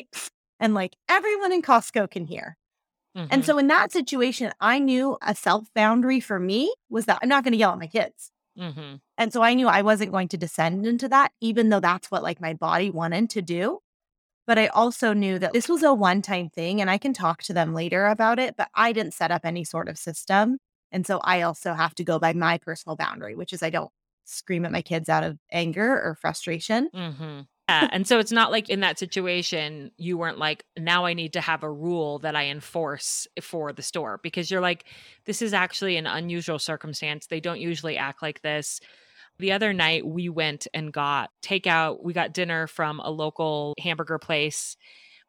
grapes. 0.03 0.30
And 0.59 0.74
like 0.74 0.97
everyone 1.07 1.53
in 1.53 1.62
Costco 1.62 2.12
can 2.12 2.25
hear. 2.25 2.57
Mm-hmm. 3.16 3.28
And 3.32 3.46
so 3.46 3.58
in 3.58 3.68
that 3.68 3.92
situation, 3.92 4.52
I 4.60 4.80
knew 4.80 5.18
a 5.22 5.36
self 5.36 5.74
boundary 5.74 6.20
for 6.20 6.40
me 6.40 6.74
was 6.90 7.06
that 7.06 7.20
I'm 7.22 7.30
not 7.30 7.44
going 7.44 7.54
to 7.54 7.58
yell 7.58 7.72
at 7.72 7.80
my 7.80 7.88
kids. 7.88 8.32
Mm-hmm. 8.60 8.96
And 9.18 9.34
so 9.34 9.42
I 9.42 9.54
knew 9.54 9.68
I 9.68 9.82
wasn't 9.82 10.12
going 10.12 10.28
to 10.30 10.38
descend 10.38 10.86
into 10.86 11.10
that, 11.10 11.32
even 11.42 11.70
though 11.70 11.80
that's 11.80 12.12
what 12.12 12.24
like 12.24 12.42
my 12.42 12.54
body 12.54 12.90
wanted 12.90 13.30
to 13.32 13.42
do. 13.42 13.80
But 14.48 14.60
I 14.60 14.68
also 14.68 15.14
knew 15.14 15.40
that 15.40 15.54
this 15.54 15.68
was 15.68 15.82
a 15.82 15.94
one 15.94 16.22
time 16.22 16.50
thing 16.50 16.80
and 16.80 16.90
I 16.90 16.98
can 16.98 17.14
talk 17.14 17.42
to 17.44 17.54
them 17.54 17.74
later 17.74 18.06
about 18.06 18.38
it, 18.40 18.56
but 18.56 18.70
I 18.76 18.92
didn't 18.92 19.14
set 19.14 19.32
up 19.32 19.42
any 19.44 19.64
sort 19.64 19.90
of 19.90 19.98
system. 19.98 20.58
And 20.92 21.06
so 21.06 21.20
I 21.24 21.42
also 21.42 21.74
have 21.74 21.96
to 21.96 22.04
go 22.04 22.20
by 22.20 22.34
my 22.34 22.58
personal 22.58 22.96
boundary, 22.96 23.36
which 23.36 23.54
is 23.54 23.64
I 23.64 23.70
don't 23.70 23.92
scream 24.26 24.66
at 24.66 24.72
my 24.72 24.82
kids 24.82 25.10
out 25.10 25.24
of 25.24 25.38
anger 25.52 25.90
or 26.02 26.18
frustration. 26.20 26.90
Mm-hmm. 26.94 27.42
Yeah. 27.68 27.90
And 27.92 28.07
so 28.07 28.19
it's 28.19 28.31
not 28.31 28.52
like 28.52 28.69
in 28.69 28.81
that 28.81 29.00
situation, 29.00 29.92
you 29.98 30.18
weren't 30.18 30.38
like, 30.38 30.66
now 30.78 31.06
I 31.06 31.14
need 31.14 31.34
to 31.34 31.42
have 31.42 31.64
a 31.64 31.72
rule 31.72 32.19
that 32.19 32.36
I 32.36 32.45
enforce 32.45 33.28
for 33.42 33.74
the 33.74 33.81
store 33.81 34.19
because 34.22 34.52
you're 34.52 34.62
like, 34.62 34.86
this 35.26 35.42
is 35.42 35.54
actually 35.54 35.98
an 35.98 36.06
unusual 36.06 36.60
circumstance. 36.60 37.26
They 37.26 37.40
don't 37.40 37.60
usually 37.60 37.98
act 37.98 38.22
like 38.22 38.42
this. 38.44 38.80
The 39.40 39.52
other 39.52 39.74
night, 39.74 40.06
we 40.06 40.30
went 40.30 40.68
and 40.74 40.94
got 40.94 41.31
takeout. 41.42 42.04
We 42.04 42.14
got 42.14 42.34
dinner 42.34 42.68
from 42.68 43.00
a 43.00 43.10
local 43.10 43.74
hamburger 43.80 44.19
place 44.19 44.78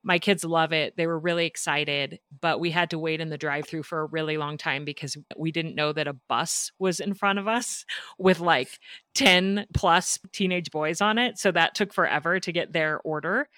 my 0.06 0.20
kids 0.20 0.44
love 0.44 0.72
it. 0.72 0.96
They 0.96 1.08
were 1.08 1.18
really 1.18 1.46
excited, 1.46 2.20
but 2.40 2.60
we 2.60 2.70
had 2.70 2.90
to 2.90 2.98
wait 2.98 3.20
in 3.20 3.28
the 3.28 3.36
drive 3.36 3.66
through 3.66 3.82
for 3.82 4.02
a 4.02 4.06
really 4.06 4.36
long 4.36 4.56
time 4.56 4.84
because 4.84 5.16
we 5.36 5.50
didn't 5.50 5.74
know 5.74 5.92
that 5.92 6.06
a 6.06 6.16
bus 6.28 6.70
was 6.78 7.00
in 7.00 7.12
front 7.12 7.40
of 7.40 7.48
us 7.48 7.84
with 8.18 8.38
like 8.38 8.78
10 9.16 9.66
plus 9.74 10.20
teenage 10.32 10.70
boys 10.70 11.00
on 11.00 11.18
it. 11.18 11.38
So 11.38 11.50
that 11.50 11.74
took 11.74 11.92
forever 11.92 12.38
to 12.38 12.52
get 12.52 12.72
their 12.72 13.00
order. 13.00 13.48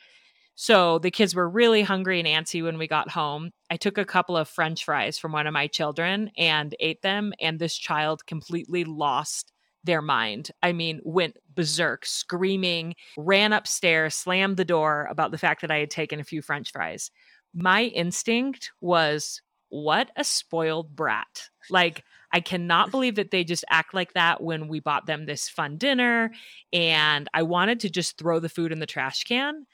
So 0.55 0.99
the 0.99 1.11
kids 1.11 1.35
were 1.35 1.49
really 1.49 1.83
hungry 1.83 2.19
and 2.19 2.27
antsy 2.27 2.65
when 2.65 2.79
we 2.79 2.89
got 2.89 3.11
home. 3.11 3.51
I 3.69 3.77
took 3.77 3.99
a 3.99 4.07
couple 4.07 4.35
of 4.35 4.49
french 4.49 4.87
fries 4.87 5.19
from 5.19 5.33
one 5.33 5.47
of 5.47 5.53
my 5.53 5.67
children 5.67 6.31
and 6.39 6.75
ate 6.81 7.03
them, 7.03 7.35
and 7.41 7.59
this 7.59 7.77
child 7.77 8.25
completely 8.27 8.85
lost 8.85 9.53
their 9.85 10.03
mind. 10.03 10.51
I 10.63 10.73
mean, 10.73 11.01
went 11.05 11.37
berserk, 11.55 12.07
screaming, 12.07 12.95
ran 13.17 13.53
upstairs, 13.53 14.15
slammed 14.15 14.57
the 14.57 14.65
door 14.65 15.07
about 15.11 15.31
the 15.31 15.39
fact 15.39 15.61
that 15.63 15.71
I 15.71 15.79
had 15.79 15.91
taken 15.91 16.21
a 16.21 16.25
few 16.25 16.43
french 16.43 16.73
fries. 16.73 17.11
My 17.55 17.85
instinct 17.85 18.73
was, 18.81 19.41
what 19.71 20.11
a 20.17 20.25
spoiled 20.25 20.95
brat. 20.95 21.49
Like, 21.71 22.05
I 22.33 22.41
cannot 22.41 22.91
believe 22.93 23.17
that 23.17 23.31
they 23.31 23.45
just 23.45 23.65
act 23.71 23.95
like 23.95 24.15
that 24.15 24.43
when 24.43 24.69
we 24.69 24.81
bought 24.81 25.07
them 25.07 25.27
this 25.27 25.49
fun 25.49 25.77
dinner. 25.77 26.33
And 26.73 27.29
I 27.35 27.43
wanted 27.43 27.81
to 27.81 27.91
just 27.91 28.19
throw 28.19 28.41
the 28.41 28.49
food 28.49 28.73
in 28.73 28.81
the 28.81 28.87
trash 28.87 29.25
can. 29.25 29.67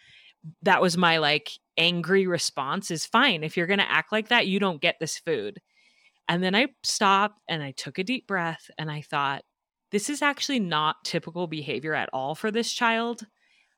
That 0.63 0.83
was 0.83 0.97
my 0.97 1.19
like 1.19 1.51
angry 1.77 2.27
response 2.27 2.91
is 2.91 3.07
fine. 3.07 3.43
If 3.43 3.57
you're 3.57 3.67
going 3.67 3.79
to 3.79 3.91
act 3.91 4.13
like 4.13 4.29
that, 4.29 4.47
you 4.47 4.61
don't 4.61 4.81
get 4.81 4.97
this 5.01 5.19
food. 5.19 5.61
And 6.29 6.43
then 6.43 6.55
I 6.55 6.69
stopped 6.83 7.41
and 7.49 7.63
I 7.63 7.73
took 7.73 7.99
a 7.99 8.05
deep 8.05 8.27
breath 8.27 8.71
and 8.79 8.91
I 8.91 9.03
thought, 9.03 9.43
this 9.95 10.11
is 10.11 10.23
actually 10.23 10.59
not 10.59 11.05
typical 11.05 11.47
behavior 11.47 11.95
at 11.95 12.11
all 12.13 12.35
for 12.35 12.51
this 12.51 12.73
child. 12.73 13.29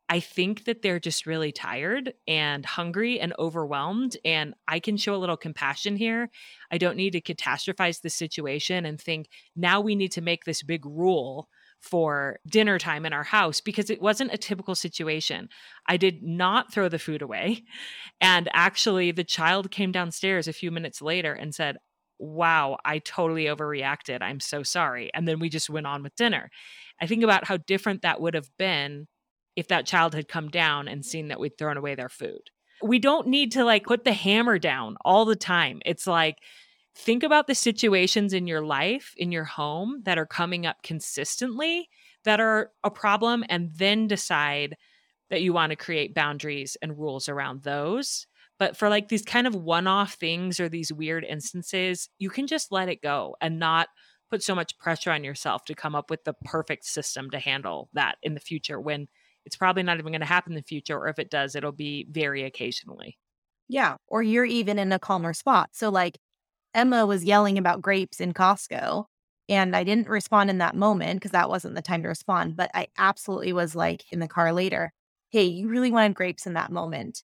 I 0.09 0.19
think 0.19 0.65
that 0.65 0.81
they're 0.81 0.99
just 0.99 1.27
really 1.27 1.53
tired 1.53 2.15
and 2.27 2.65
hungry 2.65 3.21
and 3.21 3.35
overwhelmed. 3.39 4.17
And 4.25 4.55
I 4.67 4.81
can 4.81 4.97
show 4.97 5.15
a 5.15 5.19
little 5.19 5.37
compassion 5.37 5.95
here. 5.95 6.31
I 6.71 6.79
don't 6.79 6.97
need 6.97 7.11
to 7.11 7.21
catastrophize 7.21 8.01
the 8.01 8.09
situation 8.09 8.87
and 8.87 8.99
think 8.99 9.29
now 9.55 9.83
we 9.83 9.95
need 9.95 10.13
to 10.13 10.23
make 10.23 10.45
this 10.45 10.63
big 10.63 10.87
rule 10.87 11.51
for 11.83 12.39
dinner 12.47 12.79
time 12.79 13.05
in 13.05 13.13
our 13.13 13.25
house 13.25 13.61
because 13.61 13.91
it 13.91 14.01
wasn't 14.01 14.33
a 14.33 14.39
typical 14.39 14.75
situation. 14.75 15.51
I 15.87 15.99
did 15.99 16.23
not 16.23 16.73
throw 16.73 16.89
the 16.89 16.99
food 16.99 17.21
away. 17.21 17.65
And 18.23 18.49
actually, 18.55 19.11
the 19.11 19.23
child 19.23 19.71
came 19.71 19.93
downstairs 19.93 20.49
a 20.49 20.55
few 20.55 20.71
minutes 20.71 21.03
later 21.03 21.35
and 21.35 21.55
said, 21.55 21.77
Wow, 22.19 22.79
I 22.85 22.99
totally 22.99 23.45
overreacted. 23.45 24.23
I'm 24.23 24.41
so 24.41 24.63
sorry. 24.63 25.11
And 25.13 25.29
then 25.29 25.39
we 25.39 25.49
just 25.49 25.69
went 25.69 25.87
on 25.87 26.03
with 26.03 26.17
dinner. 26.17 26.51
I 27.01 27.07
think 27.07 27.23
about 27.23 27.45
how 27.45 27.59
different 27.59 28.03
that 28.03 28.21
would 28.21 28.35
have 28.35 28.49
been 28.59 29.07
if 29.55 29.69
that 29.69 29.87
child 29.87 30.15
had 30.15 30.29
come 30.29 30.49
down 30.49 30.89
and 30.89 31.05
seen 31.05 31.29
that 31.29 31.41
we'd 31.41 31.59
thrown 31.59 31.77
away 31.77 31.95
their 31.95 32.09
food. 32.09 32.51
We 32.83 32.99
don't 32.99 33.27
need 33.27 33.53
to 33.53 33.65
like 33.65 33.85
put 33.85 34.05
the 34.05 34.13
hammer 34.13 34.59
down 34.59 34.97
all 35.05 35.25
the 35.25 35.37
time. 35.37 35.81
It's 35.85 36.07
like, 36.07 36.39
think 36.95 37.23
about 37.23 37.47
the 37.47 37.55
situations 37.55 38.33
in 38.33 38.47
your 38.47 38.63
life, 38.63 39.13
in 39.17 39.33
your 39.33 39.45
home 39.45 40.03
that 40.05 40.19
are 40.19 40.27
coming 40.27 40.67
up 40.67 40.83
consistently 40.83 41.89
that 42.25 42.41
are 42.41 42.73
a 42.83 42.91
problem, 42.91 43.45
and 43.49 43.71
then 43.77 44.09
decide 44.09 44.77
that 45.31 45.43
you 45.43 45.53
want 45.53 45.71
to 45.71 45.77
create 45.77 46.15
boundaries 46.15 46.77
and 46.83 46.99
rules 46.99 47.29
around 47.29 47.63
those. 47.63 48.27
But 48.59 48.77
for 48.77 48.89
like 48.89 49.09
these 49.09 49.23
kind 49.25 49.47
of 49.47 49.55
one 49.55 49.87
off 49.87 50.15
things 50.15 50.59
or 50.61 50.69
these 50.69 50.93
weird 50.93 51.25
instances, 51.25 52.09
you 52.19 52.31
can 52.31 52.47
just 52.47 52.73
let 52.73 52.89
it 52.89 53.03
go 53.03 53.37
and 53.41 53.59
not 53.59 53.89
put 54.31 54.43
so 54.43 54.55
much 54.55 54.79
pressure 54.79 55.11
on 55.11 55.25
yourself 55.25 55.65
to 55.67 55.75
come 55.75 55.95
up 55.95 56.11
with 56.11 56.25
the 56.25 56.35
perfect 56.45 56.85
system 56.85 57.31
to 57.31 57.39
handle 57.39 57.89
that 57.93 58.17
in 58.23 58.35
the 58.35 58.41
future 58.41 58.81
when 58.81 59.07
it's 59.45 59.57
probably 59.57 59.83
not 59.83 59.99
even 59.99 60.13
going 60.13 60.21
to 60.21 60.27
happen 60.27 60.53
in 60.53 60.57
the 60.57 60.63
future. 60.63 60.99
Or 60.99 61.09
if 61.09 61.19
it 61.19 61.31
does, 61.31 61.55
it'll 61.55 61.71
be 61.73 62.07
very 62.11 62.43
occasionally. 62.45 63.19
Yeah. 63.69 63.97
Or 64.09 64.23
you're 64.23 64.45
even 64.45 64.79
in 64.79 64.93
a 64.93 64.99
calmer 64.99 65.33
spot. 65.33 65.71
So, 65.73 65.91
like, 65.91 66.19
Emma 66.75 67.07
was 67.07 67.25
yelling 67.25 67.59
about 67.59 67.83
grapes 67.83 68.21
in 68.21 68.35
Costco, 68.35 69.07
and 69.49 69.77
I 69.77 69.85
didn't 69.85 70.09
respond 70.09 70.51
in 70.51 70.59
that 70.59 70.75
moment 70.75 71.21
because 71.21 71.33
that 71.33 71.49
wasn't 71.49 71.75
the 71.75 71.83
time 71.83 72.03
to 72.03 72.09
respond. 72.09 72.57
But 72.57 72.71
I 72.75 72.89
absolutely 72.99 73.53
was 73.53 73.75
like 73.77 74.05
in 74.13 74.21
the 74.21 74.29
car 74.29 74.53
later, 74.53 74.93
hey, 75.31 75.45
you 75.45 75.69
really 75.69 75.91
wanted 75.91 76.15
grapes 76.15 76.47
in 76.47 76.55
that 76.55 76.73
moment. 76.73 77.23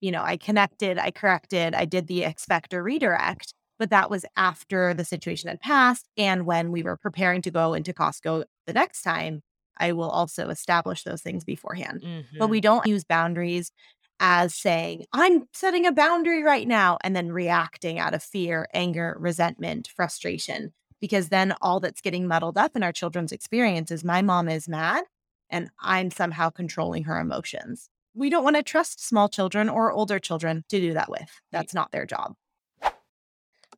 You 0.00 0.10
know, 0.10 0.22
I 0.22 0.36
connected, 0.36 0.98
I 0.98 1.10
corrected, 1.10 1.74
I 1.74 1.84
did 1.84 2.06
the 2.06 2.24
expect 2.24 2.72
or 2.72 2.82
redirect, 2.82 3.54
but 3.78 3.90
that 3.90 4.10
was 4.10 4.24
after 4.36 4.94
the 4.94 5.04
situation 5.04 5.48
had 5.48 5.60
passed. 5.60 6.08
And 6.16 6.46
when 6.46 6.72
we 6.72 6.82
were 6.82 6.96
preparing 6.96 7.42
to 7.42 7.50
go 7.50 7.74
into 7.74 7.92
Costco 7.92 8.44
the 8.66 8.72
next 8.72 9.02
time, 9.02 9.42
I 9.78 9.92
will 9.92 10.10
also 10.10 10.48
establish 10.48 11.02
those 11.02 11.22
things 11.22 11.44
beforehand. 11.44 12.02
Mm-hmm. 12.02 12.38
But 12.38 12.50
we 12.50 12.58
mm-hmm. 12.58 12.62
don't 12.62 12.86
use 12.86 13.04
boundaries 13.04 13.72
as 14.20 14.54
saying, 14.54 15.06
I'm 15.14 15.48
setting 15.54 15.86
a 15.86 15.92
boundary 15.92 16.42
right 16.42 16.68
now, 16.68 16.98
and 17.02 17.16
then 17.16 17.32
reacting 17.32 17.98
out 17.98 18.12
of 18.12 18.22
fear, 18.22 18.68
anger, 18.74 19.16
resentment, 19.18 19.88
frustration. 19.96 20.74
Because 21.00 21.30
then 21.30 21.54
all 21.62 21.80
that's 21.80 22.02
getting 22.02 22.28
muddled 22.28 22.58
up 22.58 22.76
in 22.76 22.82
our 22.82 22.92
children's 22.92 23.32
experience 23.32 23.90
is 23.90 24.04
my 24.04 24.20
mom 24.20 24.50
is 24.50 24.68
mad 24.68 25.04
and 25.48 25.70
I'm 25.80 26.10
somehow 26.10 26.50
controlling 26.50 27.04
her 27.04 27.18
emotions. 27.18 27.88
We 28.14 28.28
don't 28.28 28.44
want 28.44 28.56
to 28.56 28.62
trust 28.62 29.06
small 29.06 29.28
children 29.28 29.68
or 29.68 29.92
older 29.92 30.18
children 30.18 30.64
to 30.68 30.80
do 30.80 30.94
that 30.94 31.10
with. 31.10 31.30
That's 31.52 31.74
not 31.74 31.92
their 31.92 32.06
job. 32.06 32.34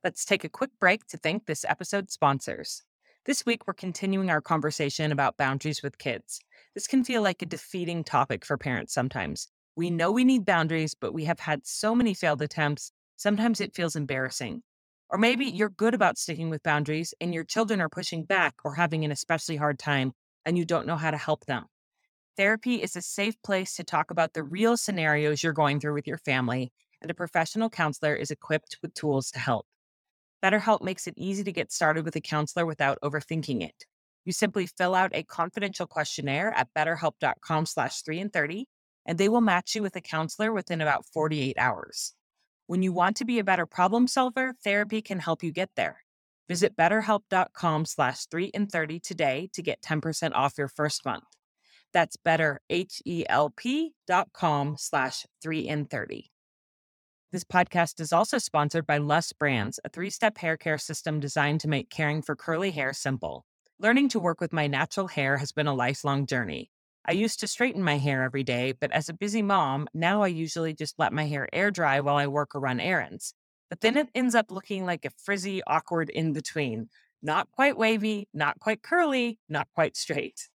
Let's 0.02 0.24
take 0.24 0.42
a 0.42 0.48
quick 0.48 0.70
break 0.80 1.06
to 1.08 1.16
thank 1.16 1.46
this 1.46 1.64
episode's 1.68 2.14
sponsors. 2.14 2.82
This 3.24 3.46
week, 3.46 3.66
we're 3.66 3.74
continuing 3.74 4.30
our 4.30 4.40
conversation 4.40 5.12
about 5.12 5.36
boundaries 5.36 5.82
with 5.82 5.98
kids. 5.98 6.40
This 6.74 6.86
can 6.86 7.04
feel 7.04 7.22
like 7.22 7.42
a 7.42 7.46
defeating 7.46 8.02
topic 8.02 8.44
for 8.44 8.56
parents 8.56 8.94
sometimes. 8.94 9.46
We 9.76 9.90
know 9.90 10.10
we 10.10 10.24
need 10.24 10.44
boundaries, 10.44 10.94
but 10.98 11.14
we 11.14 11.24
have 11.26 11.38
had 11.38 11.66
so 11.66 11.94
many 11.94 12.14
failed 12.14 12.42
attempts, 12.42 12.90
sometimes 13.16 13.60
it 13.60 13.74
feels 13.74 13.94
embarrassing. 13.94 14.62
Or 15.08 15.18
maybe 15.18 15.44
you're 15.44 15.68
good 15.68 15.94
about 15.94 16.18
sticking 16.18 16.50
with 16.50 16.62
boundaries 16.62 17.14
and 17.20 17.32
your 17.32 17.44
children 17.44 17.80
are 17.80 17.88
pushing 17.88 18.24
back 18.24 18.54
or 18.64 18.74
having 18.74 19.04
an 19.04 19.12
especially 19.12 19.56
hard 19.56 19.78
time 19.78 20.12
and 20.44 20.58
you 20.58 20.64
don't 20.64 20.86
know 20.86 20.96
how 20.96 21.10
to 21.10 21.16
help 21.16 21.44
them. 21.44 21.66
Therapy 22.34 22.76
is 22.76 22.96
a 22.96 23.02
safe 23.02 23.34
place 23.42 23.76
to 23.76 23.84
talk 23.84 24.10
about 24.10 24.32
the 24.32 24.42
real 24.42 24.78
scenarios 24.78 25.42
you're 25.42 25.52
going 25.52 25.80
through 25.80 25.92
with 25.92 26.06
your 26.06 26.16
family, 26.16 26.72
and 27.02 27.10
a 27.10 27.14
professional 27.14 27.68
counselor 27.68 28.14
is 28.14 28.30
equipped 28.30 28.78
with 28.80 28.94
tools 28.94 29.30
to 29.32 29.38
help. 29.38 29.66
BetterHelp 30.42 30.80
makes 30.80 31.06
it 31.06 31.12
easy 31.18 31.44
to 31.44 31.52
get 31.52 31.70
started 31.70 32.06
with 32.06 32.16
a 32.16 32.22
counselor 32.22 32.64
without 32.64 32.96
overthinking 33.04 33.62
it. 33.62 33.84
You 34.24 34.32
simply 34.32 34.66
fill 34.66 34.94
out 34.94 35.10
a 35.14 35.24
confidential 35.24 35.86
questionnaire 35.86 36.54
at 36.56 36.68
betterhelp.com 36.74 37.66
slash 37.66 38.00
3 38.00 38.20
and 38.20 38.32
30, 38.32 38.66
and 39.04 39.18
they 39.18 39.28
will 39.28 39.42
match 39.42 39.74
you 39.74 39.82
with 39.82 39.96
a 39.96 40.00
counselor 40.00 40.54
within 40.54 40.80
about 40.80 41.04
48 41.04 41.58
hours. 41.58 42.14
When 42.66 42.82
you 42.82 42.94
want 42.94 43.18
to 43.18 43.26
be 43.26 43.40
a 43.40 43.44
better 43.44 43.66
problem 43.66 44.08
solver, 44.08 44.54
therapy 44.64 45.02
can 45.02 45.18
help 45.18 45.42
you 45.42 45.52
get 45.52 45.68
there. 45.76 45.98
Visit 46.48 46.76
betterhelp.com 46.76 47.84
slash 47.84 48.24
3 48.24 48.52
and 48.54 48.72
30 48.72 49.00
today 49.00 49.50
to 49.52 49.62
get 49.62 49.82
10% 49.82 50.32
off 50.34 50.56
your 50.56 50.68
first 50.68 51.04
month. 51.04 51.24
That's 51.92 52.16
betterhelp.com 52.16 54.76
slash 54.78 55.26
3 55.42 55.68
and 55.68 55.90
30. 55.90 56.32
This 57.32 57.44
podcast 57.44 58.00
is 58.00 58.12
also 58.12 58.36
sponsored 58.36 58.86
by 58.86 58.98
Lus 58.98 59.32
Brands, 59.32 59.80
a 59.84 59.88
three 59.88 60.10
step 60.10 60.36
hair 60.36 60.58
care 60.58 60.76
system 60.76 61.18
designed 61.18 61.60
to 61.62 61.68
make 61.68 61.88
caring 61.88 62.20
for 62.20 62.36
curly 62.36 62.70
hair 62.70 62.92
simple. 62.92 63.46
Learning 63.78 64.08
to 64.10 64.20
work 64.20 64.40
with 64.40 64.52
my 64.52 64.66
natural 64.66 65.08
hair 65.08 65.38
has 65.38 65.50
been 65.50 65.66
a 65.66 65.74
lifelong 65.74 66.26
journey. 66.26 66.70
I 67.06 67.12
used 67.12 67.40
to 67.40 67.48
straighten 67.48 67.82
my 67.82 67.96
hair 67.96 68.22
every 68.22 68.44
day, 68.44 68.74
but 68.78 68.92
as 68.92 69.08
a 69.08 69.14
busy 69.14 69.42
mom, 69.42 69.88
now 69.94 70.22
I 70.22 70.28
usually 70.28 70.74
just 70.74 70.98
let 70.98 71.12
my 71.12 71.24
hair 71.24 71.48
air 71.52 71.70
dry 71.70 72.00
while 72.00 72.16
I 72.16 72.26
work 72.26 72.54
or 72.54 72.60
run 72.60 72.80
errands. 72.80 73.34
But 73.70 73.80
then 73.80 73.96
it 73.96 74.08
ends 74.14 74.34
up 74.34 74.50
looking 74.50 74.84
like 74.84 75.06
a 75.06 75.10
frizzy, 75.24 75.62
awkward 75.66 76.10
in 76.10 76.34
between. 76.34 76.90
Not 77.22 77.50
quite 77.50 77.78
wavy, 77.78 78.28
not 78.34 78.60
quite 78.60 78.82
curly, 78.82 79.38
not 79.48 79.68
quite 79.74 79.96
straight. 79.96 80.48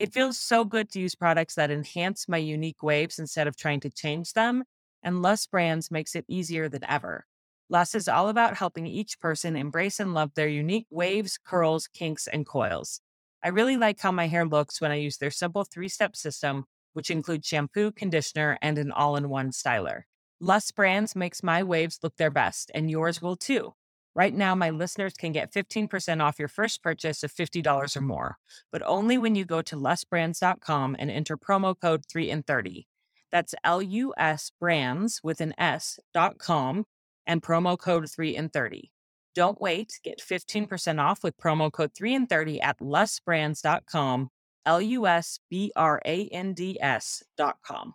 It 0.00 0.12
feels 0.12 0.36
so 0.36 0.64
good 0.64 0.90
to 0.90 1.00
use 1.00 1.14
products 1.14 1.54
that 1.54 1.70
enhance 1.70 2.28
my 2.28 2.38
unique 2.38 2.82
waves 2.82 3.20
instead 3.20 3.46
of 3.46 3.54
trying 3.56 3.78
to 3.80 3.90
change 3.90 4.32
them 4.32 4.64
and 5.02 5.22
Lus 5.22 5.46
Brands 5.46 5.90
makes 5.90 6.14
it 6.14 6.24
easier 6.28 6.68
than 6.68 6.84
ever. 6.84 7.26
Lus 7.68 7.94
is 7.94 8.08
all 8.08 8.28
about 8.28 8.56
helping 8.56 8.86
each 8.86 9.20
person 9.20 9.56
embrace 9.56 10.00
and 10.00 10.12
love 10.12 10.32
their 10.34 10.48
unique 10.48 10.86
waves, 10.90 11.38
curls, 11.38 11.86
kinks, 11.86 12.26
and 12.26 12.44
coils. 12.46 13.00
I 13.42 13.48
really 13.48 13.76
like 13.76 14.00
how 14.00 14.12
my 14.12 14.26
hair 14.26 14.44
looks 14.44 14.80
when 14.80 14.90
I 14.90 14.96
use 14.96 15.18
their 15.18 15.30
simple 15.30 15.64
three 15.64 15.88
step 15.88 16.16
system, 16.16 16.64
which 16.92 17.10
includes 17.10 17.46
shampoo, 17.46 17.92
conditioner, 17.92 18.58
and 18.60 18.76
an 18.78 18.90
all 18.92 19.16
in 19.16 19.28
one 19.28 19.50
styler. 19.50 20.02
Lus 20.40 20.70
Brands 20.72 21.14
makes 21.14 21.42
my 21.42 21.62
waves 21.62 22.00
look 22.02 22.16
their 22.16 22.30
best, 22.30 22.70
and 22.74 22.90
yours 22.90 23.22
will 23.22 23.36
too. 23.36 23.74
Right 24.14 24.34
now, 24.34 24.56
my 24.56 24.70
listeners 24.70 25.14
can 25.14 25.32
get 25.32 25.52
15% 25.52 26.20
off 26.20 26.38
your 26.38 26.48
first 26.48 26.82
purchase 26.82 27.22
of 27.22 27.32
$50 27.32 27.96
or 27.96 28.00
more, 28.00 28.38
but 28.72 28.82
only 28.84 29.18
when 29.18 29.36
you 29.36 29.44
go 29.44 29.62
to 29.62 29.76
lusbrands.com 29.76 30.96
and 30.98 31.10
enter 31.10 31.36
promo 31.36 31.74
code 31.80 32.04
3 32.10 32.30
and 32.30 32.46
30. 32.46 32.88
That's 33.30 33.54
L-U-S 33.62 34.50
brands 34.58 35.20
with 35.22 35.40
an 35.40 35.54
S 35.56 36.00
dot 36.12 36.38
com 36.38 36.86
and 37.26 37.42
promo 37.42 37.78
code 37.78 38.10
3 38.10 38.36
and 38.36 38.52
30. 38.52 38.90
Don't 39.34 39.60
wait. 39.60 40.00
Get 40.02 40.20
15% 40.20 41.00
off 41.00 41.22
with 41.22 41.36
promo 41.36 41.70
code 41.70 41.94
3 41.94 42.16
and 42.16 42.28
30 42.28 42.60
at 42.60 42.80
lusbrands.com, 42.80 44.30
L-U-S-B-R-A-N-D-S 44.66 47.22
dot 47.36 47.56
com. 47.64 47.94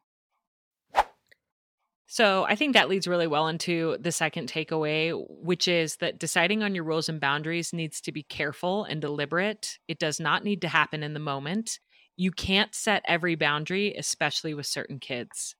So 2.07 2.43
I 2.43 2.55
think 2.55 2.73
that 2.73 2.87
leads 2.87 3.07
really 3.07 3.27
well 3.27 3.47
into 3.47 3.97
the 3.99 4.11
second 4.11 4.47
takeaway, 4.47 5.13
which 5.27 5.67
is 5.67 5.97
that 5.97 6.19
deciding 6.19 6.61
on 6.61 6.75
your 6.75 6.83
rules 6.83 7.09
and 7.09 7.19
boundaries 7.19 7.73
needs 7.73 7.99
to 8.01 8.11
be 8.11 8.23
careful 8.23 8.83
and 8.83 9.01
deliberate. 9.01 9.79
It 9.87 9.97
does 9.97 10.19
not 10.19 10.43
need 10.43 10.61
to 10.61 10.67
happen 10.67 11.01
in 11.01 11.13
the 11.13 11.19
moment 11.19 11.79
you 12.17 12.31
can't 12.31 12.73
set 12.73 13.03
every 13.05 13.35
boundary, 13.35 13.93
especially 13.95 14.53
with 14.53 14.65
certain 14.65 14.99
kids. 14.99 15.55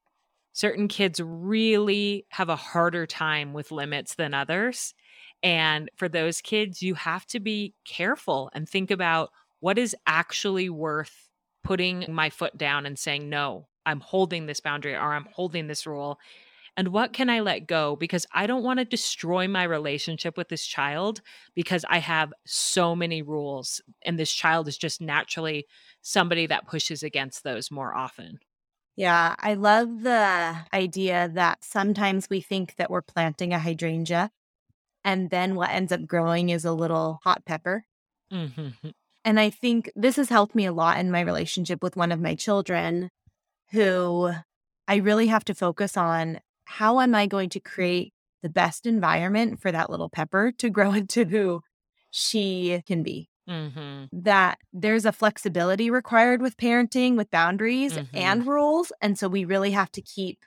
Certain 0.54 0.88
kids 0.88 1.20
really 1.20 2.25
have 2.30 2.50
a 2.50 2.56
harder 2.56 3.06
time 3.06 3.54
with 3.54 3.72
limits 3.72 4.16
than 4.16 4.34
others. 4.34 4.94
And 5.44 5.92
for 5.98 6.08
those 6.08 6.42
kids, 6.42 6.82
you 6.82 6.94
have 6.96 7.25
to 7.28 7.40
be 7.40 7.74
careful 7.86 8.50
and 8.54 8.68
think 8.68 8.90
about 8.90 9.32
what 9.60 9.78
is 9.78 9.96
actually 10.08 10.70
worth 10.70 11.28
putting 11.64 12.06
my 12.08 12.30
foot 12.30 12.58
down 12.58 12.86
and 12.86 12.98
saying, 12.98 13.30
no, 13.30 13.68
I'm 13.86 14.00
holding 14.00 14.46
this 14.46 14.60
boundary 14.60 14.94
or 14.94 15.13
I'm 15.13 15.27
holding 15.32 15.68
this 15.68 15.86
rule 15.86 16.20
and 16.77 16.89
what 16.89 17.13
can 17.13 17.30
I 17.30 17.39
let 17.39 17.68
go 17.68 17.96
because 17.96 18.25
I 18.34 18.48
don't 18.48 18.63
want 18.63 18.80
to 18.80 18.86
destroy 18.86 19.48
my 19.48 19.63
relationship 19.63 20.36
with 20.38 20.50
this 20.50 20.65
child 20.65 21.22
because 21.56 21.86
I 21.89 22.00
have 22.00 22.34
so 22.46 22.96
many 22.96 23.22
rules 23.22 23.82
and 24.04 24.20
this 24.20 24.32
child 24.32 24.68
is 24.68 24.77
just 24.77 25.01
naturally 25.01 25.68
somebody 26.01 26.48
that 26.48 26.68
pushes 26.68 27.01
against 27.01 27.44
those 27.44 27.72
more 27.72 27.96
often. 27.96 28.39
Yeah, 28.98 29.36
I 29.39 29.54
love 29.56 30.01
the 30.01 30.56
idea 30.74 31.30
that 31.34 31.63
sometimes 31.63 32.30
we 32.30 32.42
think 32.42 32.75
that 32.75 32.89
we're 32.89 33.01
planting 33.01 33.54
a 33.54 33.60
hydrangea 33.60 34.32
and 35.04 35.30
then 35.30 35.56
what 35.56 35.70
ends 35.70 35.92
up 35.92 36.06
growing 36.06 36.50
is 36.50 36.65
a 36.65 36.74
little 36.74 37.20
hot 37.24 37.46
pepper. 37.46 37.86
Mm-hmm. 38.32 38.89
And 39.24 39.39
I 39.39 39.50
think 39.50 39.92
this 39.96 40.18
has 40.18 40.30
helped 40.30 40.56
me 40.56 40.65
a 40.65 40.74
lot 40.74 41.00
in 41.00 41.12
my 41.12 41.22
relationship 41.22 41.82
with 41.82 41.96
one 41.96 42.12
of 42.12 42.20
my 42.20 42.36
children 42.36 43.10
who 43.72 44.32
I 44.88 44.98
really 44.98 45.28
have 45.28 45.46
to 45.46 45.56
focus 45.56 45.98
on 45.98 46.40
how 46.66 47.00
am 47.00 47.16
I 47.16 47.28
going 47.28 47.50
to 47.50 47.60
create 47.60 48.14
the 48.44 48.50
best 48.50 48.86
environment 48.86 49.60
for 49.60 49.72
that 49.72 49.90
little 49.90 50.10
pepper 50.10 50.52
to 50.60 50.70
grow 50.70 50.92
into 51.02 51.26
who 51.26 51.62
she 52.12 52.82
can 52.86 53.04
be. 53.04 53.30
Mm-hmm. 53.50 54.06
That 54.12 54.58
there's 54.74 55.06
a 55.06 55.12
flexibility 55.12 55.92
required 55.92 56.42
with 56.42 56.58
parenting, 56.58 57.16
with 57.16 57.30
boundaries 57.30 57.94
mm-hmm. 57.94 58.16
and 58.16 58.48
rules. 58.48 58.92
And 59.02 59.20
so 59.20 59.28
we 59.28 59.46
really 59.46 59.72
have 59.72 59.92
to 59.92 60.02
keep 60.02 60.40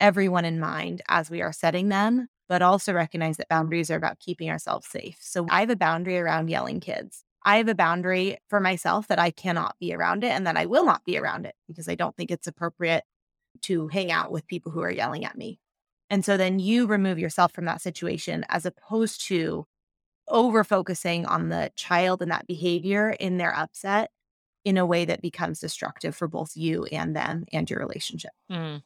everyone 0.00 0.46
in 0.46 0.58
mind 0.58 1.02
as 1.08 1.30
we 1.30 1.42
are 1.42 1.52
setting 1.52 1.90
them, 1.90 2.28
but 2.48 2.62
also 2.62 2.94
recognize 2.94 3.36
that 3.36 3.48
boundaries 3.48 3.90
are 3.90 3.96
about 3.96 4.20
keeping 4.20 4.48
ourselves 4.48 4.86
safe. 4.86 5.18
So 5.20 5.46
I 5.50 5.60
have 5.60 5.70
a 5.70 5.76
boundary 5.76 6.18
around 6.18 6.48
yelling 6.48 6.80
kids. 6.80 7.24
I 7.42 7.56
have 7.56 7.68
a 7.68 7.74
boundary 7.74 8.38
for 8.48 8.60
myself 8.60 9.08
that 9.08 9.18
I 9.18 9.30
cannot 9.30 9.76
be 9.78 9.94
around 9.94 10.24
it 10.24 10.30
and 10.30 10.46
that 10.46 10.56
I 10.56 10.66
will 10.66 10.84
not 10.84 11.04
be 11.04 11.18
around 11.18 11.46
it 11.46 11.54
because 11.66 11.88
I 11.88 11.94
don't 11.94 12.16
think 12.16 12.30
it's 12.30 12.46
appropriate 12.46 13.04
to 13.62 13.88
hang 13.88 14.12
out 14.12 14.30
with 14.30 14.46
people 14.46 14.72
who 14.72 14.82
are 14.82 14.90
yelling 14.90 15.24
at 15.24 15.36
me. 15.36 15.58
And 16.10 16.24
so 16.24 16.36
then 16.36 16.58
you 16.58 16.86
remove 16.86 17.18
yourself 17.18 17.52
from 17.52 17.66
that 17.66 17.80
situation 17.80 18.44
as 18.48 18.66
opposed 18.66 19.26
to 19.28 19.66
over 20.28 20.64
focusing 20.64 21.24
on 21.26 21.48
the 21.48 21.70
child 21.76 22.22
and 22.22 22.30
that 22.30 22.46
behavior 22.46 23.10
in 23.10 23.38
their 23.38 23.54
upset 23.56 24.10
in 24.64 24.76
a 24.76 24.86
way 24.86 25.04
that 25.04 25.22
becomes 25.22 25.60
destructive 25.60 26.14
for 26.14 26.28
both 26.28 26.56
you 26.56 26.84
and 26.86 27.16
them 27.16 27.44
and 27.52 27.70
your 27.70 27.78
relationship. 27.78 28.32
Mm. 28.50 28.82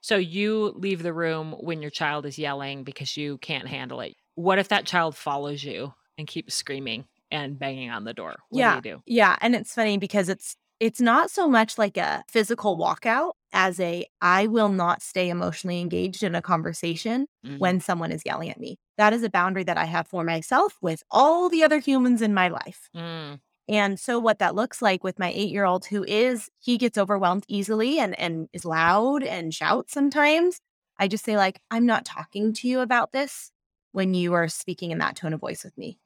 So 0.00 0.16
you 0.16 0.72
leave 0.76 1.02
the 1.02 1.12
room 1.12 1.52
when 1.60 1.82
your 1.82 1.90
child 1.90 2.26
is 2.26 2.38
yelling 2.38 2.84
because 2.84 3.16
you 3.16 3.38
can't 3.38 3.68
handle 3.68 4.00
it. 4.00 4.14
What 4.34 4.58
if 4.58 4.68
that 4.68 4.86
child 4.86 5.16
follows 5.16 5.62
you 5.62 5.94
and 6.18 6.26
keeps 6.26 6.54
screaming 6.54 7.06
and 7.34 7.58
banging 7.58 7.90
on 7.90 8.04
the 8.04 8.14
door? 8.14 8.36
What 8.48 8.58
yeah. 8.58 8.80
do 8.80 8.88
you 8.88 8.96
do? 8.96 9.02
Yeah. 9.06 9.36
And 9.40 9.54
it's 9.54 9.74
funny 9.74 9.98
because 9.98 10.28
it's 10.28 10.56
it's 10.80 11.00
not 11.00 11.30
so 11.30 11.48
much 11.48 11.78
like 11.78 11.96
a 11.96 12.24
physical 12.28 12.76
walkout 12.76 13.32
as 13.52 13.78
a 13.78 14.06
I 14.20 14.46
will 14.46 14.68
not 14.68 15.02
stay 15.02 15.28
emotionally 15.28 15.80
engaged 15.80 16.22
in 16.22 16.34
a 16.34 16.42
conversation 16.42 17.26
mm-hmm. 17.46 17.58
when 17.58 17.80
someone 17.80 18.10
is 18.10 18.22
yelling 18.26 18.50
at 18.50 18.58
me. 18.58 18.78
That 18.98 19.12
is 19.12 19.22
a 19.22 19.30
boundary 19.30 19.64
that 19.64 19.78
I 19.78 19.84
have 19.84 20.08
for 20.08 20.24
myself 20.24 20.76
with 20.80 21.02
all 21.10 21.48
the 21.48 21.62
other 21.62 21.78
humans 21.78 22.22
in 22.22 22.34
my 22.34 22.48
life. 22.48 22.88
Mm. 22.94 23.40
And 23.68 23.98
so 23.98 24.18
what 24.18 24.40
that 24.40 24.54
looks 24.54 24.82
like 24.82 25.02
with 25.02 25.18
my 25.18 25.32
8-year-old 25.32 25.86
who 25.86 26.04
is 26.04 26.50
he 26.58 26.76
gets 26.76 26.98
overwhelmed 26.98 27.44
easily 27.48 27.98
and 27.98 28.18
and 28.18 28.48
is 28.52 28.64
loud 28.64 29.22
and 29.22 29.54
shouts 29.54 29.92
sometimes, 29.92 30.60
I 30.98 31.08
just 31.08 31.24
say 31.24 31.36
like 31.36 31.60
I'm 31.70 31.86
not 31.86 32.04
talking 32.04 32.52
to 32.54 32.68
you 32.68 32.80
about 32.80 33.12
this 33.12 33.52
when 33.92 34.12
you 34.12 34.34
are 34.34 34.48
speaking 34.48 34.90
in 34.90 34.98
that 34.98 35.14
tone 35.14 35.32
of 35.32 35.40
voice 35.40 35.62
with 35.62 35.78
me. 35.78 35.98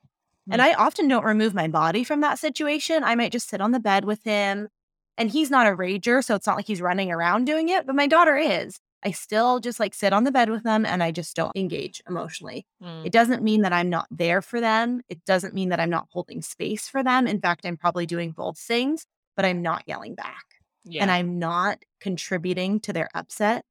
And 0.50 0.62
I 0.62 0.72
often 0.74 1.08
don't 1.08 1.24
remove 1.24 1.54
my 1.54 1.68
body 1.68 2.04
from 2.04 2.20
that 2.20 2.38
situation. 2.38 3.04
I 3.04 3.14
might 3.14 3.32
just 3.32 3.48
sit 3.48 3.60
on 3.60 3.72
the 3.72 3.80
bed 3.80 4.04
with 4.04 4.22
him. 4.24 4.68
And 5.16 5.30
he's 5.30 5.50
not 5.50 5.66
a 5.66 5.70
rager, 5.70 6.24
so 6.24 6.36
it's 6.36 6.46
not 6.46 6.56
like 6.56 6.66
he's 6.66 6.80
running 6.80 7.10
around 7.10 7.44
doing 7.44 7.68
it, 7.68 7.86
but 7.86 7.96
my 7.96 8.06
daughter 8.06 8.36
is. 8.36 8.78
I 9.02 9.10
still 9.12 9.60
just 9.60 9.78
like 9.78 9.94
sit 9.94 10.12
on 10.12 10.24
the 10.24 10.32
bed 10.32 10.50
with 10.50 10.64
them 10.64 10.84
and 10.84 11.02
I 11.02 11.12
just 11.12 11.36
don't 11.36 11.56
engage 11.56 12.02
emotionally. 12.08 12.66
Mm. 12.82 13.06
It 13.06 13.12
doesn't 13.12 13.42
mean 13.42 13.62
that 13.62 13.72
I'm 13.72 13.90
not 13.90 14.06
there 14.10 14.42
for 14.42 14.60
them. 14.60 15.02
It 15.08 15.24
doesn't 15.24 15.54
mean 15.54 15.68
that 15.68 15.80
I'm 15.80 15.90
not 15.90 16.08
holding 16.10 16.42
space 16.42 16.88
for 16.88 17.02
them. 17.02 17.26
In 17.26 17.40
fact, 17.40 17.64
I'm 17.64 17.76
probably 17.76 18.06
doing 18.06 18.32
both 18.32 18.58
things, 18.58 19.06
but 19.36 19.44
I'm 19.44 19.62
not 19.62 19.84
yelling 19.86 20.14
back. 20.14 20.44
Yeah. 20.84 21.02
And 21.02 21.10
I'm 21.10 21.38
not 21.38 21.82
contributing 22.00 22.80
to 22.80 22.92
their 22.92 23.08
upset 23.14 23.64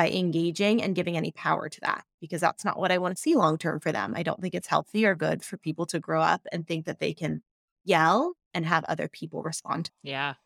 by 0.00 0.08
engaging 0.08 0.82
and 0.82 0.94
giving 0.94 1.18
any 1.18 1.30
power 1.30 1.68
to 1.68 1.78
that 1.82 2.06
because 2.22 2.40
that's 2.40 2.64
not 2.64 2.78
what 2.78 2.90
I 2.90 2.96
want 2.96 3.14
to 3.14 3.20
see 3.20 3.34
long 3.34 3.58
term 3.58 3.80
for 3.80 3.92
them. 3.92 4.14
I 4.16 4.22
don't 4.22 4.40
think 4.40 4.54
it's 4.54 4.66
healthy 4.66 5.04
or 5.04 5.14
good 5.14 5.44
for 5.44 5.58
people 5.58 5.84
to 5.84 6.00
grow 6.00 6.22
up 6.22 6.46
and 6.50 6.66
think 6.66 6.86
that 6.86 7.00
they 7.00 7.12
can 7.12 7.42
yell 7.84 8.32
and 8.54 8.64
have 8.64 8.82
other 8.84 9.08
people 9.08 9.42
respond. 9.42 9.90
Yeah. 10.02 10.36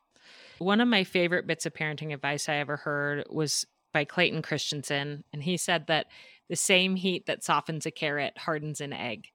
One 0.59 0.81
of 0.81 0.89
my 0.89 1.05
favorite 1.05 1.47
bits 1.47 1.67
of 1.67 1.73
parenting 1.73 2.13
advice 2.13 2.49
I 2.49 2.57
ever 2.57 2.79
heard 2.79 3.27
was 3.31 3.65
by 3.93 4.05
Clayton 4.05 4.43
Christensen. 4.43 5.23
And 5.33 5.41
he 5.41 5.57
said 5.57 5.87
that 5.87 6.07
the 6.49 6.57
same 6.57 6.97
heat 6.97 7.27
that 7.27 7.45
softens 7.45 7.87
a 7.87 7.93
carrot 7.93 8.37
hardens 8.37 8.81
an 8.81 8.93
egg. 8.93 9.29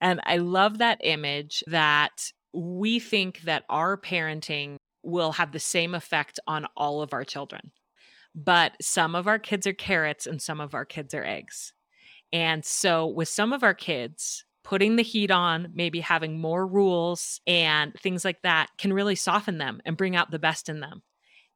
And 0.00 0.20
I 0.24 0.38
love 0.38 0.78
that 0.78 0.98
image 1.04 1.62
that 1.68 2.32
we 2.52 2.98
think 2.98 3.42
that 3.42 3.62
our 3.68 3.96
parenting 3.96 4.78
will 5.04 5.30
have 5.30 5.52
the 5.52 5.60
same 5.60 5.94
effect 5.94 6.40
on 6.48 6.66
all 6.76 7.02
of 7.02 7.12
our 7.12 7.22
children 7.22 7.70
but 8.34 8.76
some 8.80 9.14
of 9.14 9.26
our 9.26 9.38
kids 9.38 9.66
are 9.66 9.72
carrots 9.72 10.26
and 10.26 10.40
some 10.40 10.60
of 10.60 10.74
our 10.74 10.84
kids 10.84 11.14
are 11.14 11.24
eggs. 11.24 11.72
And 12.32 12.64
so, 12.64 13.06
with 13.06 13.28
some 13.28 13.52
of 13.52 13.64
our 13.64 13.74
kids, 13.74 14.44
putting 14.62 14.96
the 14.96 15.02
heat 15.02 15.30
on, 15.30 15.68
maybe 15.74 16.00
having 16.00 16.40
more 16.40 16.66
rules 16.66 17.40
and 17.46 17.94
things 17.94 18.24
like 18.24 18.42
that 18.42 18.68
can 18.78 18.92
really 18.92 19.16
soften 19.16 19.58
them 19.58 19.80
and 19.84 19.96
bring 19.96 20.14
out 20.14 20.30
the 20.30 20.38
best 20.38 20.68
in 20.68 20.80
them. 20.80 21.02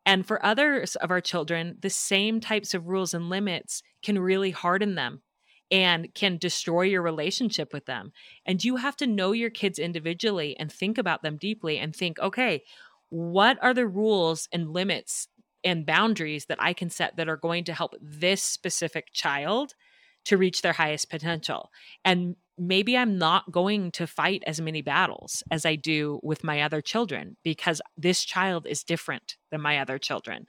And 0.06 0.26
for 0.26 0.44
others 0.44 0.96
of 0.96 1.10
our 1.10 1.20
children, 1.20 1.78
the 1.80 1.90
same 1.90 2.40
types 2.40 2.74
of 2.74 2.88
rules 2.88 3.14
and 3.14 3.30
limits 3.30 3.82
can 4.02 4.18
really 4.18 4.50
harden 4.50 4.96
them 4.96 5.22
and 5.70 6.12
can 6.14 6.36
destroy 6.36 6.82
your 6.82 7.02
relationship 7.02 7.72
with 7.72 7.86
them. 7.86 8.12
And 8.44 8.62
you 8.62 8.76
have 8.76 8.96
to 8.96 9.06
know 9.06 9.32
your 9.32 9.50
kids 9.50 9.78
individually 9.78 10.56
and 10.58 10.70
think 10.70 10.98
about 10.98 11.22
them 11.22 11.36
deeply 11.36 11.78
and 11.78 11.94
think, 11.94 12.18
okay, 12.18 12.62
what 13.08 13.58
are 13.62 13.72
the 13.72 13.86
rules 13.86 14.48
and 14.52 14.72
limits 14.72 15.28
and 15.64 15.86
boundaries 15.86 16.46
that 16.46 16.62
I 16.62 16.72
can 16.72 16.90
set 16.90 17.16
that 17.16 17.28
are 17.28 17.36
going 17.36 17.64
to 17.64 17.74
help 17.74 17.94
this 18.00 18.42
specific 18.42 19.12
child 19.12 19.74
to 20.26 20.36
reach 20.36 20.62
their 20.62 20.72
highest 20.72 21.10
potential. 21.10 21.70
And 22.04 22.36
maybe 22.56 22.96
I'm 22.96 23.18
not 23.18 23.50
going 23.50 23.90
to 23.92 24.06
fight 24.06 24.42
as 24.46 24.60
many 24.60 24.82
battles 24.82 25.42
as 25.50 25.66
I 25.66 25.76
do 25.76 26.20
with 26.22 26.44
my 26.44 26.62
other 26.62 26.80
children 26.80 27.36
because 27.42 27.80
this 27.96 28.24
child 28.24 28.66
is 28.66 28.84
different 28.84 29.36
than 29.50 29.60
my 29.60 29.78
other 29.78 29.98
children. 29.98 30.46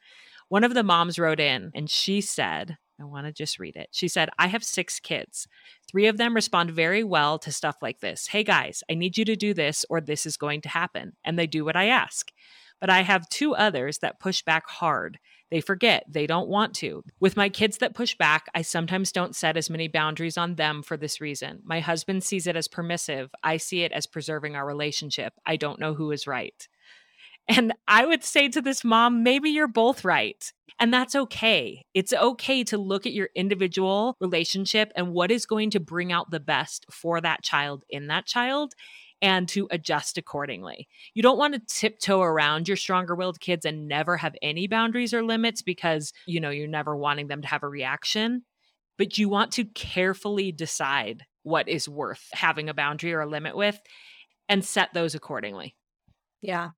One 0.49 0.63
of 0.63 0.73
the 0.73 0.83
moms 0.83 1.17
wrote 1.17 1.39
in 1.39 1.71
and 1.73 1.89
she 1.89 2.21
said, 2.21 2.77
I 2.99 3.03
want 3.03 3.25
to 3.25 3.33
just 3.33 3.59
read 3.59 3.75
it. 3.75 3.89
She 3.91 4.07
said, 4.07 4.29
I 4.37 4.47
have 4.47 4.63
six 4.63 4.99
kids. 4.99 5.47
Three 5.89 6.07
of 6.07 6.17
them 6.17 6.33
respond 6.33 6.71
very 6.71 7.03
well 7.03 7.37
to 7.39 7.51
stuff 7.51 7.77
like 7.81 7.99
this. 7.99 8.27
Hey 8.27 8.43
guys, 8.43 8.83
I 8.89 8.93
need 8.93 9.17
you 9.17 9.25
to 9.25 9.35
do 9.35 9.53
this 9.53 9.85
or 9.89 9.99
this 9.99 10.25
is 10.25 10.37
going 10.37 10.61
to 10.61 10.69
happen. 10.69 11.13
And 11.25 11.37
they 11.37 11.47
do 11.47 11.65
what 11.65 11.75
I 11.75 11.87
ask. 11.87 12.31
But 12.81 12.89
I 12.89 13.01
have 13.01 13.29
two 13.29 13.55
others 13.55 13.99
that 13.99 14.19
push 14.19 14.41
back 14.41 14.67
hard. 14.67 15.19
They 15.51 15.61
forget, 15.61 16.05
they 16.09 16.27
don't 16.27 16.49
want 16.49 16.73
to. 16.75 17.03
With 17.19 17.37
my 17.37 17.49
kids 17.49 17.77
that 17.77 17.95
push 17.95 18.15
back, 18.15 18.47
I 18.55 18.61
sometimes 18.61 19.11
don't 19.11 19.35
set 19.35 19.57
as 19.57 19.69
many 19.69 19.87
boundaries 19.87 20.37
on 20.37 20.55
them 20.55 20.81
for 20.81 20.97
this 20.97 21.21
reason. 21.21 21.61
My 21.63 21.79
husband 21.79 22.23
sees 22.23 22.47
it 22.47 22.55
as 22.55 22.67
permissive. 22.67 23.29
I 23.43 23.57
see 23.57 23.83
it 23.83 23.91
as 23.91 24.07
preserving 24.07 24.55
our 24.55 24.65
relationship. 24.65 25.33
I 25.45 25.55
don't 25.55 25.79
know 25.79 25.93
who 25.93 26.11
is 26.11 26.27
right. 26.27 26.67
And 27.47 27.73
I 27.87 28.05
would 28.05 28.23
say 28.23 28.49
to 28.49 28.61
this 28.61 28.83
mom, 28.83 29.21
maybe 29.21 29.51
you're 29.51 29.67
both 29.67 30.03
right. 30.03 30.51
And 30.79 30.93
that's 30.93 31.15
okay. 31.15 31.85
It's 31.93 32.11
okay 32.11 32.63
to 32.65 32.77
look 32.77 33.05
at 33.05 33.13
your 33.13 33.29
individual 33.35 34.17
relationship 34.19 34.91
and 34.95 35.13
what 35.13 35.31
is 35.31 35.45
going 35.45 35.69
to 35.71 35.79
bring 35.79 36.11
out 36.11 36.31
the 36.31 36.39
best 36.39 36.85
for 36.91 37.21
that 37.21 37.43
child 37.43 37.85
in 37.89 38.07
that 38.07 38.25
child 38.25 38.73
and 39.21 39.47
to 39.49 39.67
adjust 39.71 40.17
accordingly. 40.17 40.87
You 41.13 41.23
don't 41.23 41.37
want 41.37 41.53
to 41.53 41.61
tiptoe 41.67 42.21
around 42.21 42.67
your 42.67 42.77
stronger 42.77 43.15
willed 43.15 43.39
kids 43.39 43.65
and 43.65 43.87
never 43.87 44.17
have 44.17 44.35
any 44.41 44.67
boundaries 44.67 45.13
or 45.13 45.23
limits 45.23 45.61
because, 45.61 46.13
you 46.25 46.39
know, 46.39 46.49
you're 46.49 46.67
never 46.67 46.95
wanting 46.95 47.27
them 47.27 47.41
to 47.41 47.47
have 47.47 47.63
a 47.63 47.69
reaction, 47.69 48.43
but 48.97 49.17
you 49.17 49.29
want 49.29 49.53
to 49.53 49.65
carefully 49.65 50.51
decide 50.51 51.23
what 51.43 51.69
is 51.69 51.87
worth 51.87 52.27
having 52.33 52.69
a 52.69 52.73
boundary 52.73 53.13
or 53.13 53.21
a 53.21 53.29
limit 53.29 53.55
with 53.55 53.79
and 54.49 54.65
set 54.65 54.93
those 54.93 55.15
accordingly. 55.15 55.75
Yeah. 56.41 56.71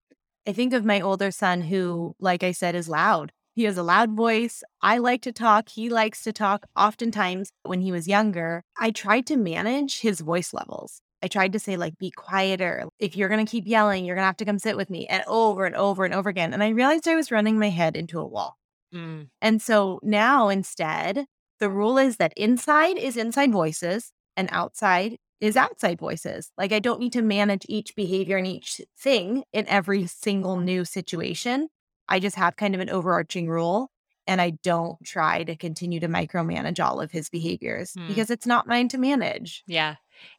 I 0.47 0.53
think 0.53 0.73
of 0.73 0.85
my 0.85 1.01
older 1.01 1.31
son 1.31 1.61
who, 1.61 2.15
like 2.19 2.43
I 2.43 2.51
said, 2.51 2.75
is 2.75 2.87
loud. 2.87 3.31
He 3.53 3.63
has 3.63 3.77
a 3.77 3.83
loud 3.83 4.11
voice. 4.15 4.63
I 4.81 4.99
like 4.99 5.23
to 5.23 5.31
talk. 5.31 5.69
He 5.69 5.89
likes 5.89 6.21
to 6.23 6.31
talk. 6.31 6.67
Oftentimes, 6.77 7.51
when 7.63 7.81
he 7.81 7.91
was 7.91 8.07
younger, 8.07 8.63
I 8.79 8.91
tried 8.91 9.25
to 9.27 9.35
manage 9.35 10.01
his 10.01 10.21
voice 10.21 10.53
levels. 10.53 11.01
I 11.21 11.27
tried 11.27 11.53
to 11.53 11.59
say, 11.59 11.77
like, 11.77 11.97
be 11.97 12.11
quieter. 12.11 12.85
If 12.99 13.15
you're 13.15 13.29
going 13.29 13.45
to 13.45 13.49
keep 13.49 13.65
yelling, 13.67 14.05
you're 14.05 14.15
going 14.15 14.23
to 14.23 14.27
have 14.27 14.37
to 14.37 14.45
come 14.45 14.59
sit 14.59 14.77
with 14.77 14.89
me, 14.89 15.07
and 15.07 15.23
over 15.27 15.65
and 15.65 15.75
over 15.75 16.05
and 16.05 16.13
over 16.13 16.29
again. 16.29 16.53
And 16.53 16.63
I 16.63 16.69
realized 16.69 17.07
I 17.07 17.15
was 17.15 17.31
running 17.31 17.57
my 17.57 17.69
head 17.69 17.95
into 17.95 18.19
a 18.19 18.27
wall. 18.27 18.57
Mm. 18.93 19.29
And 19.41 19.61
so 19.61 19.99
now 20.03 20.49
instead, 20.49 21.25
the 21.59 21.69
rule 21.69 21.97
is 21.97 22.17
that 22.17 22.33
inside 22.37 22.97
is 22.97 23.17
inside 23.17 23.51
voices 23.51 24.11
and 24.35 24.47
outside 24.51 25.17
is 25.41 25.57
outside 25.57 25.99
voices. 25.99 26.51
Like, 26.57 26.71
I 26.71 26.79
don't 26.79 26.99
need 26.99 27.13
to 27.13 27.21
manage 27.21 27.65
each 27.67 27.95
behavior 27.95 28.37
and 28.37 28.47
each 28.47 28.81
thing 28.97 29.43
in 29.53 29.67
every 29.67 30.07
single 30.07 30.57
new 30.57 30.85
situation. 30.85 31.69
I 32.07 32.19
just 32.19 32.35
have 32.35 32.55
kind 32.55 32.73
of 32.73 32.81
an 32.81 32.89
overarching 32.89 33.47
rule 33.47 33.91
and 34.27 34.41
I 34.41 34.51
don't 34.63 34.97
try 35.03 35.43
to 35.43 35.55
continue 35.55 35.99
to 36.01 36.07
micromanage 36.07 36.83
all 36.83 36.99
of 36.99 37.11
his 37.11 37.29
behaviors 37.29 37.93
mm. 37.93 38.07
because 38.07 38.29
it's 38.29 38.45
not 38.45 38.67
mine 38.67 38.89
to 38.89 38.97
manage. 38.97 39.63
Yeah. 39.67 39.95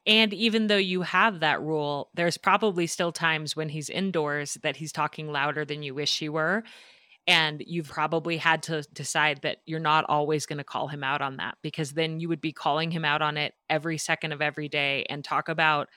And 0.06 0.32
even 0.32 0.66
though 0.66 0.76
you 0.76 1.02
have 1.02 1.40
that 1.40 1.60
rule, 1.60 2.10
there's 2.14 2.36
probably 2.36 2.86
still 2.86 3.12
times 3.12 3.56
when 3.56 3.68
he's 3.68 3.90
indoors 3.90 4.56
that 4.62 4.76
he's 4.76 4.92
talking 4.92 5.30
louder 5.30 5.64
than 5.64 5.82
you 5.82 5.94
wish 5.94 6.18
he 6.18 6.28
were. 6.28 6.64
And 7.26 7.62
you've 7.66 7.88
probably 7.88 8.38
had 8.38 8.62
to 8.64 8.82
decide 8.94 9.42
that 9.42 9.58
you're 9.66 9.80
not 9.80 10.06
always 10.08 10.46
going 10.46 10.58
to 10.58 10.64
call 10.64 10.88
him 10.88 11.04
out 11.04 11.20
on 11.20 11.36
that 11.36 11.58
because 11.62 11.92
then 11.92 12.20
you 12.20 12.28
would 12.28 12.40
be 12.40 12.52
calling 12.52 12.90
him 12.90 13.04
out 13.04 13.20
on 13.20 13.36
it 13.36 13.52
every 13.68 13.98
second 13.98 14.32
of 14.32 14.40
every 14.40 14.68
day 14.68 15.04
and 15.10 15.22
talk 15.22 15.50
about 15.50 15.88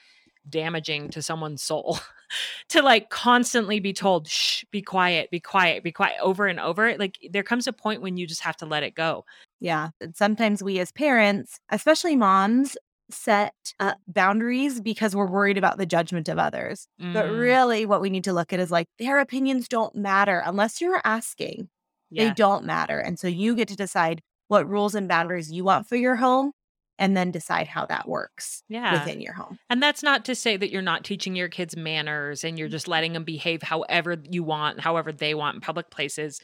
damaging 0.49 1.09
to 1.11 1.21
someone's 1.21 1.61
soul. 1.61 1.99
to 2.69 2.81
like 2.81 3.09
constantly 3.09 3.79
be 3.79 3.93
told, 3.93 4.27
shh, 4.27 4.63
be 4.71 4.81
quiet, 4.81 5.29
be 5.31 5.39
quiet, 5.39 5.83
be 5.83 5.91
quiet 5.91 6.17
over 6.21 6.47
and 6.47 6.59
over. 6.59 6.97
Like 6.97 7.17
there 7.31 7.43
comes 7.43 7.67
a 7.67 7.73
point 7.73 8.01
when 8.01 8.17
you 8.17 8.27
just 8.27 8.41
have 8.41 8.57
to 8.57 8.65
let 8.65 8.83
it 8.83 8.95
go. 8.95 9.25
Yeah. 9.59 9.89
And 9.99 10.15
sometimes 10.15 10.63
we 10.63 10.79
as 10.79 10.91
parents, 10.91 11.59
especially 11.69 12.15
moms, 12.15 12.77
set 13.13 13.53
uh, 13.79 13.93
boundaries 14.07 14.81
because 14.81 15.15
we're 15.15 15.29
worried 15.29 15.57
about 15.57 15.77
the 15.77 15.85
judgment 15.85 16.29
of 16.29 16.37
others. 16.39 16.87
Mm. 17.01 17.13
But 17.13 17.29
really, 17.29 17.85
what 17.85 18.01
we 18.01 18.09
need 18.09 18.23
to 18.25 18.33
look 18.33 18.53
at 18.53 18.59
is 18.59 18.71
like 18.71 18.87
their 18.99 19.19
opinions 19.19 19.67
don't 19.67 19.95
matter 19.95 20.41
unless 20.45 20.81
you're 20.81 21.01
asking. 21.03 21.69
Yeah. 22.09 22.27
They 22.27 22.33
don't 22.33 22.65
matter. 22.65 22.99
And 22.99 23.17
so 23.17 23.27
you 23.27 23.55
get 23.55 23.69
to 23.69 23.75
decide 23.75 24.21
what 24.47 24.67
rules 24.67 24.95
and 24.95 25.07
boundaries 25.07 25.51
you 25.51 25.63
want 25.63 25.87
for 25.87 25.95
your 25.95 26.17
home 26.17 26.51
and 26.99 27.17
then 27.17 27.31
decide 27.31 27.67
how 27.67 27.85
that 27.87 28.07
works 28.07 28.63
yeah. 28.67 28.93
within 28.99 29.21
your 29.21 29.33
home. 29.33 29.57
And 29.69 29.81
that's 29.81 30.03
not 30.03 30.25
to 30.25 30.35
say 30.35 30.57
that 30.57 30.71
you're 30.71 30.81
not 30.81 31.03
teaching 31.03 31.35
your 31.35 31.49
kids 31.49 31.75
manners 31.75 32.43
and 32.43 32.59
you're 32.59 32.67
just 32.67 32.87
letting 32.87 33.13
them 33.13 33.23
behave 33.23 33.63
however 33.63 34.17
you 34.29 34.43
want, 34.43 34.79
however 34.79 35.11
they 35.11 35.33
want 35.33 35.55
in 35.55 35.61
public 35.61 35.89
places. 35.89 36.39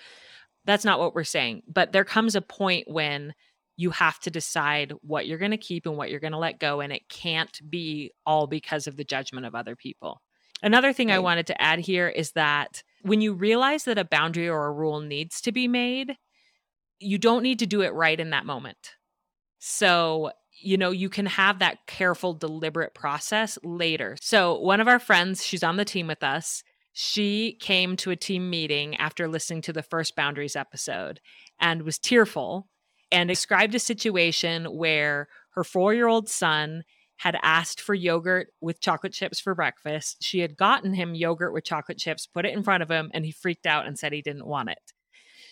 That's 0.65 0.83
not 0.83 0.99
what 0.99 1.13
we're 1.13 1.25
saying. 1.25 1.61
But 1.67 1.91
there 1.91 2.03
comes 2.03 2.35
a 2.35 2.41
point 2.41 2.89
when 2.89 3.33
you 3.77 3.91
have 3.91 4.19
to 4.19 4.31
decide 4.31 4.91
what 5.01 5.27
you're 5.27 5.37
going 5.37 5.51
to 5.51 5.57
keep 5.57 5.85
and 5.85 5.95
what 5.95 6.09
you're 6.09 6.19
going 6.19 6.33
to 6.33 6.39
let 6.39 6.59
go. 6.59 6.81
And 6.81 6.91
it 6.91 7.07
can't 7.09 7.59
be 7.69 8.11
all 8.25 8.47
because 8.47 8.87
of 8.87 8.97
the 8.97 9.03
judgment 9.03 9.45
of 9.45 9.55
other 9.55 9.75
people. 9.75 10.21
Another 10.63 10.91
thing 10.91 11.09
right. 11.09 11.15
I 11.15 11.19
wanted 11.19 11.47
to 11.47 11.61
add 11.61 11.79
here 11.79 12.09
is 12.09 12.31
that 12.31 12.83
when 13.03 13.21
you 13.21 13.33
realize 13.33 13.83
that 13.83 13.99
a 13.99 14.03
boundary 14.03 14.49
or 14.49 14.65
a 14.65 14.71
rule 14.71 14.99
needs 14.99 15.39
to 15.41 15.51
be 15.51 15.67
made, 15.67 16.15
you 16.99 17.19
don't 17.19 17.43
need 17.43 17.59
to 17.59 17.67
do 17.67 17.81
it 17.81 17.93
right 17.93 18.19
in 18.19 18.31
that 18.31 18.47
moment. 18.47 18.95
So 19.59 20.31
you 20.59 20.77
know, 20.77 20.91
you 20.91 21.09
can 21.09 21.27
have 21.27 21.59
that 21.59 21.85
careful, 21.85 22.33
deliberate 22.33 22.95
process 22.95 23.59
later. 23.63 24.17
So, 24.19 24.59
one 24.59 24.79
of 24.79 24.87
our 24.87 24.99
friends, 24.99 25.45
she's 25.45 25.63
on 25.63 25.77
the 25.77 25.85
team 25.85 26.07
with 26.07 26.23
us. 26.23 26.63
She 26.93 27.57
came 27.61 27.95
to 27.97 28.09
a 28.09 28.15
team 28.15 28.49
meeting 28.49 28.95
after 28.95 29.27
listening 29.27 29.61
to 29.63 29.73
the 29.73 29.83
first 29.83 30.15
boundaries 30.15 30.55
episode 30.55 31.19
and 31.59 31.83
was 31.83 31.99
tearful 31.99 32.67
and 33.11 33.27
described 33.27 33.75
a 33.75 33.79
situation 33.79 34.65
where 34.65 35.27
her 35.51 35.63
four 35.63 35.93
year 35.93 36.07
old 36.07 36.29
son 36.29 36.83
had 37.17 37.37
asked 37.41 37.81
for 37.81 37.95
yogurt 37.95 38.53
with 38.61 38.79
chocolate 38.79 39.13
chips 39.13 39.39
for 39.39 39.55
breakfast. 39.55 40.17
She 40.21 40.39
had 40.39 40.55
gotten 40.55 40.93
him 40.93 41.15
yogurt 41.15 41.51
with 41.51 41.63
chocolate 41.63 41.97
chips, 41.97 42.27
put 42.27 42.45
it 42.45 42.53
in 42.53 42.63
front 42.63 42.83
of 42.83 42.91
him, 42.91 43.09
and 43.13 43.25
he 43.25 43.31
freaked 43.31 43.65
out 43.65 43.87
and 43.87 43.97
said 43.97 44.13
he 44.13 44.21
didn't 44.21 44.45
want 44.45 44.69
it. 44.69 44.93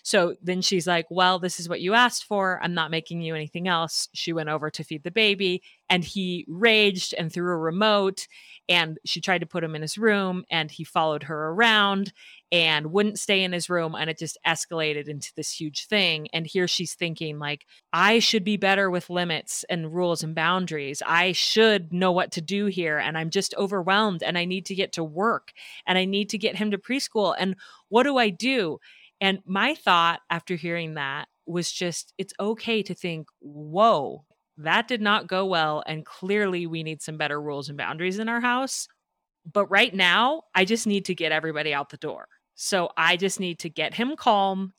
So 0.03 0.35
then 0.39 0.61
she's 0.61 0.85
like, 0.85 1.07
Well, 1.09 1.39
this 1.39 1.59
is 1.59 1.67
what 1.67 1.81
you 1.81 1.95
asked 1.95 2.25
for. 2.25 2.59
I'm 2.61 2.75
not 2.75 2.91
making 2.91 3.21
you 3.21 3.33
anything 3.33 3.67
else. 3.67 4.07
She 4.13 4.33
went 4.33 4.49
over 4.49 4.69
to 4.69 4.83
feed 4.83 5.03
the 5.03 5.09
baby 5.09 5.63
and 5.89 6.03
he 6.03 6.45
raged 6.47 7.15
and 7.17 7.33
threw 7.33 7.51
a 7.51 7.57
remote. 7.57 8.27
And 8.69 8.99
she 9.03 9.19
tried 9.19 9.39
to 9.39 9.47
put 9.47 9.63
him 9.63 9.73
in 9.73 9.81
his 9.81 9.97
room 9.97 10.45
and 10.51 10.69
he 10.69 10.83
followed 10.83 11.23
her 11.23 11.49
around 11.49 12.13
and 12.51 12.91
wouldn't 12.91 13.19
stay 13.19 13.43
in 13.43 13.51
his 13.51 13.69
room. 13.69 13.95
And 13.95 14.09
it 14.09 14.17
just 14.17 14.37
escalated 14.45 15.07
into 15.07 15.31
this 15.35 15.51
huge 15.51 15.87
thing. 15.87 16.27
And 16.31 16.45
here 16.45 16.67
she's 16.67 16.93
thinking, 16.93 17.39
like, 17.39 17.65
I 17.91 18.19
should 18.19 18.43
be 18.43 18.57
better 18.57 18.89
with 18.89 19.09
limits 19.09 19.65
and 19.69 19.93
rules 19.93 20.23
and 20.23 20.35
boundaries. 20.35 21.01
I 21.05 21.31
should 21.31 21.91
know 21.91 22.11
what 22.11 22.31
to 22.33 22.41
do 22.41 22.67
here. 22.67 22.97
And 22.97 23.17
I'm 23.17 23.29
just 23.29 23.55
overwhelmed 23.55 24.23
and 24.23 24.37
I 24.37 24.45
need 24.45 24.67
to 24.67 24.75
get 24.75 24.93
to 24.93 25.03
work 25.03 25.51
and 25.85 25.97
I 25.97 26.05
need 26.05 26.29
to 26.29 26.37
get 26.37 26.55
him 26.55 26.71
to 26.71 26.77
preschool. 26.77 27.35
And 27.37 27.55
what 27.89 28.03
do 28.03 28.17
I 28.17 28.29
do? 28.29 28.79
And 29.19 29.39
my 29.45 29.75
thought 29.75 30.21
after 30.29 30.55
hearing 30.55 30.95
that 30.95 31.27
was 31.45 31.71
just 31.71 32.13
it's 32.17 32.33
okay 32.39 32.83
to 32.83 32.93
think, 32.93 33.27
whoa, 33.39 34.25
that 34.57 34.87
did 34.87 35.01
not 35.01 35.27
go 35.27 35.45
well. 35.45 35.83
And 35.85 36.05
clearly 36.05 36.67
we 36.67 36.83
need 36.83 37.01
some 37.01 37.17
better 37.17 37.41
rules 37.41 37.69
and 37.69 37.77
boundaries 37.77 38.19
in 38.19 38.29
our 38.29 38.41
house. 38.41 38.87
But 39.51 39.67
right 39.67 39.93
now, 39.93 40.43
I 40.55 40.65
just 40.65 40.87
need 40.87 41.05
to 41.05 41.15
get 41.15 41.31
everybody 41.31 41.73
out 41.73 41.89
the 41.89 41.97
door. 41.97 42.27
So 42.55 42.89
I 42.97 43.17
just 43.17 43.39
need 43.39 43.59
to 43.59 43.69
get 43.69 43.93
him 43.93 44.15
calm, 44.15 44.73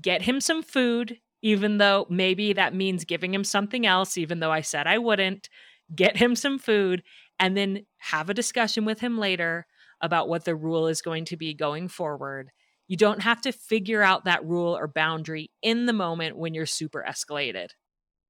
get 0.00 0.22
him 0.22 0.40
some 0.40 0.62
food, 0.62 1.18
even 1.42 1.78
though 1.78 2.06
maybe 2.08 2.52
that 2.52 2.74
means 2.74 3.04
giving 3.04 3.34
him 3.34 3.44
something 3.44 3.86
else, 3.86 4.16
even 4.16 4.40
though 4.40 4.52
I 4.52 4.60
said 4.60 4.86
I 4.86 4.98
wouldn't, 4.98 5.48
get 5.94 6.16
him 6.16 6.36
some 6.36 6.58
food, 6.58 7.02
and 7.38 7.56
then 7.56 7.86
have 7.98 8.30
a 8.30 8.34
discussion 8.34 8.84
with 8.84 9.00
him 9.00 9.18
later 9.18 9.66
about 10.00 10.28
what 10.28 10.44
the 10.44 10.54
rule 10.54 10.86
is 10.86 11.02
going 11.02 11.24
to 11.26 11.36
be 11.36 11.54
going 11.54 11.88
forward 11.88 12.50
you 12.86 12.96
don't 12.96 13.22
have 13.22 13.40
to 13.42 13.52
figure 13.52 14.02
out 14.02 14.24
that 14.24 14.44
rule 14.44 14.76
or 14.76 14.86
boundary 14.86 15.50
in 15.62 15.86
the 15.86 15.92
moment 15.92 16.36
when 16.36 16.54
you're 16.54 16.66
super 16.66 17.04
escalated. 17.06 17.68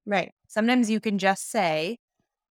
Right. 0.05 0.31
Sometimes 0.47 0.89
you 0.89 0.99
can 0.99 1.17
just 1.17 1.49
say, 1.49 1.99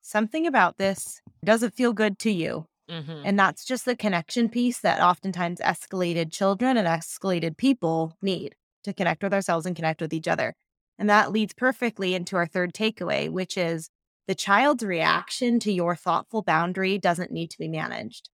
something 0.03 0.47
about 0.47 0.77
this 0.77 1.23
doesn't 1.45 1.75
feel 1.75 1.93
good 1.93 2.19
to 2.21 2.31
you. 2.31 2.67
Mm-hmm. 2.91 3.23
And 3.25 3.39
that's 3.39 3.65
just 3.65 3.85
the 3.85 3.97
connection 3.97 4.49
piece 4.49 4.81
that 4.81 5.01
oftentimes 5.01 5.61
escalated 5.61 6.33
children 6.33 6.77
and 6.77 6.87
escalated 6.87 7.57
people 7.57 8.17
need 8.21 8.55
to 8.85 8.93
connect 8.93 9.23
with 9.23 9.33
ourselves 9.33 9.67
and 9.67 9.75
connect 9.75 10.01
with 10.01 10.13
each 10.13 10.29
other. 10.29 10.55
And 10.99 11.09
that 11.09 11.33
leads 11.33 11.55
perfectly 11.55 12.15
into 12.15 12.37
our 12.37 12.47
third 12.47 12.73
takeaway, 12.73 13.31
which 13.31 13.57
is 13.57 13.91
the 14.27 14.35
child's 14.35 14.85
reaction 14.85 15.59
to 15.61 15.73
your 15.73 15.97
thoughtful 15.97 16.43
boundary 16.43 16.99
doesn't 16.99 17.33
need 17.33 17.51
to 17.51 17.59
be 17.59 17.69
managed. 17.69 18.29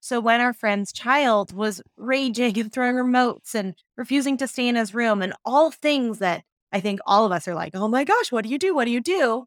So 0.00 0.18
when 0.18 0.40
our 0.40 0.54
friend's 0.54 0.92
child 0.92 1.52
was 1.52 1.82
raging 1.96 2.58
and 2.58 2.72
throwing 2.72 2.96
remotes 2.96 3.54
and 3.54 3.74
refusing 3.96 4.38
to 4.38 4.48
stay 4.48 4.66
in 4.66 4.76
his 4.76 4.94
room 4.94 5.20
and 5.20 5.34
all 5.44 5.70
things 5.70 6.20
that 6.20 6.42
I 6.72 6.80
think 6.80 7.00
all 7.04 7.26
of 7.26 7.32
us 7.32 7.46
are 7.46 7.54
like, 7.54 7.74
oh 7.74 7.88
my 7.88 8.04
gosh, 8.04 8.32
what 8.32 8.44
do 8.44 8.50
you 8.50 8.58
do? 8.58 8.74
What 8.74 8.86
do 8.86 8.92
you 8.92 9.00
do? 9.00 9.44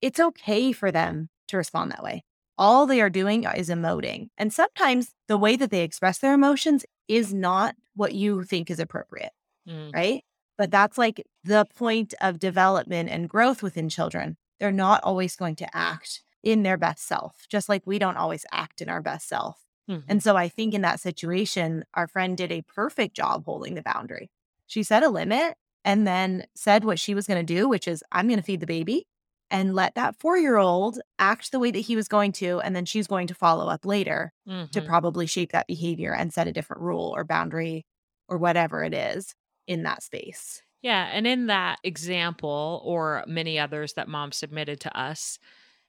It's 0.00 0.20
okay 0.20 0.72
for 0.72 0.92
them 0.92 1.30
to 1.48 1.56
respond 1.56 1.90
that 1.90 2.02
way. 2.02 2.24
All 2.62 2.86
they 2.86 3.00
are 3.00 3.10
doing 3.10 3.42
is 3.42 3.70
emoting. 3.70 4.28
And 4.38 4.52
sometimes 4.52 5.14
the 5.26 5.36
way 5.36 5.56
that 5.56 5.72
they 5.72 5.82
express 5.82 6.18
their 6.18 6.32
emotions 6.32 6.84
is 7.08 7.34
not 7.34 7.74
what 7.96 8.14
you 8.14 8.44
think 8.44 8.70
is 8.70 8.78
appropriate, 8.78 9.32
mm. 9.68 9.92
right? 9.92 10.22
But 10.56 10.70
that's 10.70 10.96
like 10.96 11.26
the 11.42 11.66
point 11.76 12.14
of 12.20 12.38
development 12.38 13.10
and 13.10 13.28
growth 13.28 13.64
within 13.64 13.88
children. 13.88 14.36
They're 14.60 14.70
not 14.70 15.02
always 15.02 15.34
going 15.34 15.56
to 15.56 15.76
act 15.76 16.22
in 16.44 16.62
their 16.62 16.76
best 16.76 17.04
self, 17.04 17.46
just 17.48 17.68
like 17.68 17.82
we 17.84 17.98
don't 17.98 18.16
always 18.16 18.46
act 18.52 18.80
in 18.80 18.88
our 18.88 19.02
best 19.02 19.28
self. 19.28 19.58
Mm-hmm. 19.90 20.08
And 20.08 20.22
so 20.22 20.36
I 20.36 20.48
think 20.48 20.72
in 20.72 20.82
that 20.82 21.00
situation, 21.00 21.84
our 21.94 22.06
friend 22.06 22.36
did 22.36 22.52
a 22.52 22.62
perfect 22.62 23.16
job 23.16 23.44
holding 23.44 23.74
the 23.74 23.82
boundary. 23.82 24.30
She 24.68 24.84
set 24.84 25.02
a 25.02 25.08
limit 25.08 25.56
and 25.84 26.06
then 26.06 26.46
said 26.54 26.84
what 26.84 27.00
she 27.00 27.12
was 27.12 27.26
going 27.26 27.44
to 27.44 27.54
do, 27.54 27.68
which 27.68 27.88
is, 27.88 28.04
I'm 28.12 28.28
going 28.28 28.38
to 28.38 28.44
feed 28.44 28.60
the 28.60 28.66
baby 28.66 29.08
and 29.52 29.74
let 29.74 29.94
that 29.94 30.16
four 30.18 30.38
year 30.38 30.56
old 30.56 30.98
act 31.18 31.52
the 31.52 31.58
way 31.60 31.70
that 31.70 31.78
he 31.78 31.94
was 31.94 32.08
going 32.08 32.32
to. 32.32 32.58
And 32.60 32.74
then 32.74 32.86
she's 32.86 33.06
going 33.06 33.26
to 33.28 33.34
follow 33.34 33.68
up 33.68 33.84
later 33.84 34.32
mm-hmm. 34.48 34.70
to 34.70 34.80
probably 34.80 35.26
shape 35.26 35.52
that 35.52 35.68
behavior 35.68 36.14
and 36.14 36.32
set 36.32 36.48
a 36.48 36.52
different 36.52 36.82
rule 36.82 37.12
or 37.14 37.22
boundary 37.22 37.84
or 38.28 38.38
whatever 38.38 38.82
it 38.82 38.94
is 38.94 39.34
in 39.68 39.82
that 39.82 40.02
space. 40.02 40.62
Yeah. 40.80 41.08
And 41.12 41.26
in 41.26 41.46
that 41.46 41.78
example, 41.84 42.82
or 42.84 43.22
many 43.28 43.58
others 43.58 43.92
that 43.92 44.08
mom 44.08 44.32
submitted 44.32 44.80
to 44.80 44.98
us, 44.98 45.38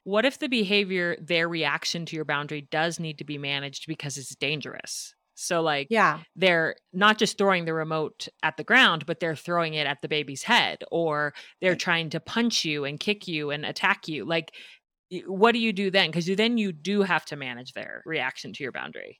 what 0.03 0.25
if 0.25 0.37
the 0.37 0.49
behavior, 0.49 1.15
their 1.19 1.47
reaction 1.47 2.05
to 2.07 2.15
your 2.15 2.25
boundary 2.25 2.67
does 2.69 2.99
need 2.99 3.17
to 3.19 3.23
be 3.23 3.37
managed 3.37 3.87
because 3.87 4.17
it's 4.17 4.35
dangerous? 4.35 5.15
So, 5.35 5.61
like, 5.61 5.87
yeah, 5.89 6.19
they're 6.35 6.75
not 6.91 7.17
just 7.17 7.37
throwing 7.37 7.65
the 7.65 7.73
remote 7.73 8.27
at 8.43 8.57
the 8.57 8.63
ground, 8.63 9.05
but 9.05 9.19
they're 9.19 9.35
throwing 9.35 9.73
it 9.73 9.87
at 9.87 10.01
the 10.01 10.07
baby's 10.07 10.43
head, 10.43 10.83
or 10.91 11.33
they're 11.61 11.75
trying 11.75 12.09
to 12.11 12.19
punch 12.19 12.65
you 12.65 12.85
and 12.85 12.99
kick 12.99 13.27
you 13.27 13.49
and 13.51 13.65
attack 13.65 14.07
you. 14.07 14.25
Like, 14.25 14.51
what 15.25 15.51
do 15.53 15.59
you 15.59 15.73
do 15.73 15.91
then? 15.91 16.09
Because 16.09 16.25
then 16.25 16.57
you 16.57 16.71
do 16.71 17.01
have 17.01 17.25
to 17.25 17.35
manage 17.35 17.73
their 17.73 18.01
reaction 18.05 18.53
to 18.53 18.63
your 18.63 18.71
boundary. 18.71 19.19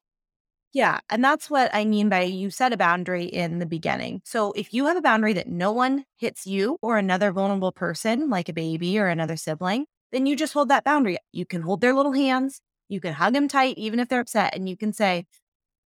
Yeah. 0.74 1.00
And 1.10 1.24
that's 1.24 1.52
what 1.52 1.70
I 1.74 1.86
mean 1.86 2.10
by 2.10 2.24
you 2.24 2.50
set 2.50 2.74
a 2.74 2.78
boundary 2.78 3.26
in 3.26 3.60
the 3.60 3.66
beginning. 3.68 4.22
So 4.26 4.54
if 4.54 4.74
you 4.74 4.88
have 4.88 4.98
a 4.98 5.02
boundary 5.02 5.34
that 5.34 5.48
no 5.48 5.72
one 5.72 6.06
hits 6.18 6.48
you 6.48 6.78
or 6.82 6.98
another 6.98 7.32
vulnerable 7.32 7.72
person, 7.72 8.30
like 8.32 8.50
a 8.50 8.54
baby 8.54 8.98
or 8.98 9.08
another 9.08 9.38
sibling, 9.38 9.86
then 10.12 10.26
you 10.26 10.36
just 10.36 10.54
hold 10.54 10.70
that 10.70 10.84
boundary. 10.84 11.18
You 11.32 11.46
can 11.46 11.62
hold 11.62 11.82
their 11.82 11.94
little 11.94 12.14
hands, 12.14 12.60
you 12.90 13.00
can 13.00 13.14
hug 13.14 13.34
them 13.34 13.48
tight, 13.48 13.78
even 13.78 14.00
if 14.00 14.10
they're 14.10 14.20
upset, 14.20 14.56
and 14.56 14.68
you 14.68 14.76
can 14.76 14.94
say, 14.94 15.26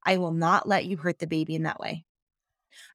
I 0.08 0.18
will 0.18 0.32
not 0.32 0.68
let 0.68 0.86
you 0.86 0.98
hurt 0.98 1.20
the 1.20 1.28
baby 1.28 1.54
in 1.54 1.64
that 1.64 1.80
way. 1.80 2.06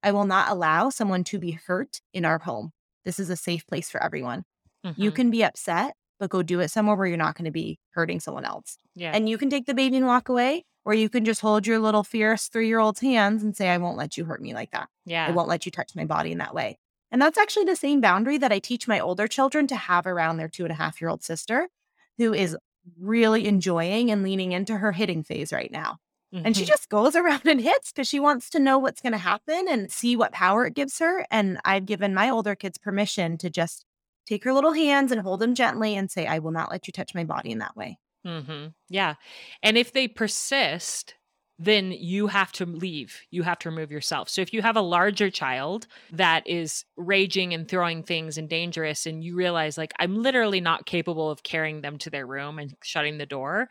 I 0.03 0.13
will 0.13 0.25
not 0.25 0.51
allow 0.51 0.89
someone 0.89 1.25
to 1.25 1.39
be 1.39 1.53
hurt 1.53 2.01
in 2.13 2.25
our 2.25 2.39
home. 2.39 2.73
This 3.05 3.21
is 3.21 3.31
a 3.31 3.37
safe 3.37 3.67
place 3.67 3.91
for 3.91 4.03
everyone. 4.03 4.45
Mm-hmm. 4.85 5.01
You 5.01 5.11
can 5.13 5.31
be 5.31 5.45
upset, 5.45 5.95
but 6.19 6.31
go 6.31 6.43
do 6.43 6.61
it 6.61 6.71
somewhere 6.71 6.97
where 6.97 7.07
you're 7.07 7.17
not 7.17 7.37
going 7.37 7.45
to 7.45 7.51
be 7.51 7.79
hurting 7.91 8.21
someone 8.21 8.45
else. 8.45 8.79
Yeah. 8.95 9.13
And 9.15 9.29
you 9.29 9.39
can 9.39 9.51
take 9.51 9.67
the 9.67 9.75
baby 9.75 9.97
and 9.99 10.07
walk 10.07 10.29
away, 10.29 10.65
or 10.85 10.95
you 10.95 11.09
can 11.09 11.25
just 11.25 11.41
hold 11.41 11.67
your 11.67 11.79
little 11.79 12.03
fierce 12.03 12.49
three 12.49 12.69
year 12.69 12.79
old's 12.79 13.01
hands 13.01 13.43
and 13.43 13.55
say, 13.55 13.69
I 13.69 13.79
won't 13.79 13.99
let 13.99 14.17
you 14.17 14.25
hurt 14.25 14.41
me 14.41 14.55
like 14.55 14.71
that. 14.71 14.89
Yeah. 15.05 15.27
I 15.27 15.33
won't 15.33 15.49
let 15.49 15.67
you 15.67 15.73
touch 15.73 15.95
my 15.95 16.05
body 16.05 16.33
in 16.33 16.39
that 16.39 16.55
way. 16.55 16.79
And 17.11 17.21
that's 17.21 17.39
actually 17.39 17.65
the 17.65 17.77
same 17.77 18.01
boundary 18.01 18.39
that 18.39 18.53
I 18.53 18.59
teach 18.59 18.89
my 18.89 18.99
older 18.99 19.29
children 19.29 19.67
to 19.67 19.77
have 19.77 20.07
around 20.07 20.39
their 20.39 20.49
two 20.49 20.65
and 20.65 20.73
a 20.73 20.77
half 20.77 21.01
year 21.01 21.11
old 21.11 21.23
sister, 21.23 21.69
who 22.17 22.33
is 22.33 22.57
really 22.99 23.47
enjoying 23.47 24.11
and 24.11 24.23
leaning 24.23 24.53
into 24.53 24.79
her 24.79 24.93
hitting 24.93 25.23
phase 25.23 25.53
right 25.53 25.71
now. 25.71 25.99
Mm-hmm. 26.35 26.47
And 26.47 26.57
she 26.57 26.63
mm-hmm. 26.63 26.69
just 26.69 26.89
goes 26.89 27.17
around 27.17 27.47
and 27.47 27.61
hits 27.61 27.93
because 27.93 28.09
she 28.09 28.21
wants 28.21 28.51
to 28.51 28.59
know 28.59 28.79
what's 28.79 29.01
going 29.01 29.13
to 29.13 29.19
happen 29.19 29.67
and 29.69 29.91
see 29.91 30.17
what 30.17 30.33
power 30.33 30.67
it 30.67 30.75
gives 30.75 30.99
her. 30.99 31.27
And 31.31 31.59
I've 31.65 31.87
given 31.87 32.15
my 32.15 32.31
older 32.31 32.55
kids 32.55 32.79
permission 32.79 33.39
to 33.39 33.51
just 33.51 33.85
take 34.27 34.45
her 34.45 34.53
little 34.53 34.73
hands 34.73 35.13
and 35.13 35.21
hold 35.21 35.41
them 35.41 35.55
gently 35.55 35.97
and 35.97 36.11
say, 36.11 36.27
I 36.27 36.39
will 36.39 36.53
not 36.53 36.71
let 36.71 36.87
you 36.87 36.93
touch 36.93 37.15
my 37.15 37.25
body 37.25 37.51
in 37.51 37.59
that 37.59 37.77
way. 37.77 37.99
Mm-hmm. 38.27 38.69
Yeah. 38.89 39.15
And 39.63 39.77
if 39.77 39.93
they 39.93 40.07
persist, 40.07 41.15
then 41.59 41.93
you 41.93 42.29
have 42.29 42.53
to 42.53 42.67
leave. 42.67 43.21
You 43.31 43.43
have 43.43 43.59
to 43.61 43.71
remove 43.71 43.91
yourself. 43.91 44.29
So 44.29 44.41
if 44.41 44.53
you 44.53 44.63
have 44.63 44.77
a 44.77 44.81
larger 44.81 45.31
child 45.31 45.87
that 46.13 46.47
is 46.47 46.85
raging 46.97 47.53
and 47.55 47.69
throwing 47.69 48.03
things 48.03 48.39
and 48.39 48.49
dangerous, 48.49 49.07
and 49.07 49.23
you 49.23 49.37
realize, 49.37 49.77
like, 49.77 49.93
I'm 49.99 50.23
literally 50.23 50.61
not 50.61 50.87
capable 50.87 51.31
of 51.31 51.43
carrying 51.43 51.81
them 51.81 51.99
to 51.99 52.11
their 52.11 52.27
room 52.27 52.59
and 52.59 52.75
shutting 52.83 53.19
the 53.19 53.27
door, 53.27 53.69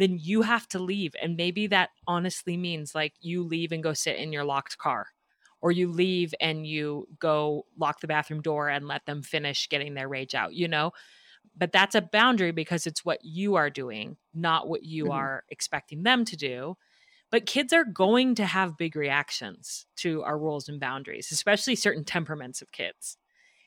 then 0.00 0.18
you 0.18 0.42
have 0.42 0.66
to 0.68 0.78
leave. 0.78 1.14
And 1.20 1.36
maybe 1.36 1.66
that 1.68 1.90
honestly 2.06 2.56
means 2.56 2.94
like 2.94 3.14
you 3.20 3.42
leave 3.42 3.72
and 3.72 3.82
go 3.82 3.92
sit 3.92 4.16
in 4.16 4.32
your 4.32 4.44
locked 4.44 4.78
car, 4.78 5.06
or 5.60 5.72
you 5.72 5.90
leave 5.90 6.34
and 6.40 6.66
you 6.66 7.06
go 7.18 7.66
lock 7.78 8.00
the 8.00 8.06
bathroom 8.06 8.40
door 8.40 8.68
and 8.68 8.88
let 8.88 9.04
them 9.06 9.22
finish 9.22 9.68
getting 9.68 9.94
their 9.94 10.08
rage 10.08 10.34
out, 10.34 10.54
you 10.54 10.68
know? 10.68 10.92
But 11.56 11.72
that's 11.72 11.94
a 11.94 12.00
boundary 12.00 12.52
because 12.52 12.86
it's 12.86 13.04
what 13.04 13.18
you 13.22 13.56
are 13.56 13.70
doing, 13.70 14.16
not 14.34 14.68
what 14.68 14.82
you 14.82 15.04
mm-hmm. 15.04 15.12
are 15.12 15.44
expecting 15.48 16.02
them 16.02 16.24
to 16.26 16.36
do. 16.36 16.76
But 17.30 17.46
kids 17.46 17.72
are 17.72 17.84
going 17.84 18.34
to 18.36 18.44
have 18.44 18.76
big 18.76 18.96
reactions 18.96 19.86
to 19.96 20.22
our 20.22 20.38
rules 20.38 20.68
and 20.68 20.80
boundaries, 20.80 21.30
especially 21.30 21.76
certain 21.76 22.04
temperaments 22.04 22.60
of 22.60 22.72
kids. 22.72 23.18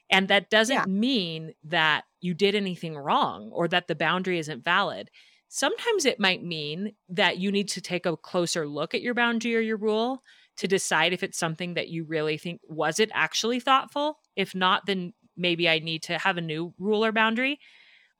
And 0.10 0.28
that 0.28 0.50
doesn't 0.50 0.76
yeah. 0.76 0.86
mean 0.86 1.54
that 1.64 2.04
you 2.20 2.34
did 2.34 2.56
anything 2.56 2.98
wrong 2.98 3.50
or 3.54 3.68
that 3.70 3.88
the 3.88 3.96
boundary 3.96 4.38
isn't 4.38 4.64
valid. 4.64 5.10
Sometimes 5.56 6.06
it 6.06 6.20
might 6.20 6.44
mean 6.44 6.94
that 7.10 7.38
you 7.38 7.52
need 7.52 7.68
to 7.70 7.80
take 7.80 8.08
a 8.08 8.18
closer 8.18 8.68
look 8.68 8.96
at 8.96 9.04
your 9.04 9.14
boundary 9.14 9.56
or 9.56 9.60
your 9.60 9.78
rule 9.78 10.24
to 10.58 10.68
decide 10.68 11.14
if 11.14 11.22
it's 11.22 11.38
something 11.38 11.76
that 11.76 11.90
you 11.90 12.06
really 12.06 12.40
think 12.40 12.60
was 12.68 13.00
it 13.00 13.12
actually 13.14 13.60
thoughtful. 13.60 14.18
If 14.36 14.56
not, 14.56 14.88
then 14.88 15.14
maybe 15.38 15.70
I 15.70 15.78
need 15.78 16.02
to 16.04 16.18
have 16.18 16.38
a 16.38 16.42
new 16.42 16.74
rule 16.80 17.06
or 17.06 17.12
boundary. 17.12 17.60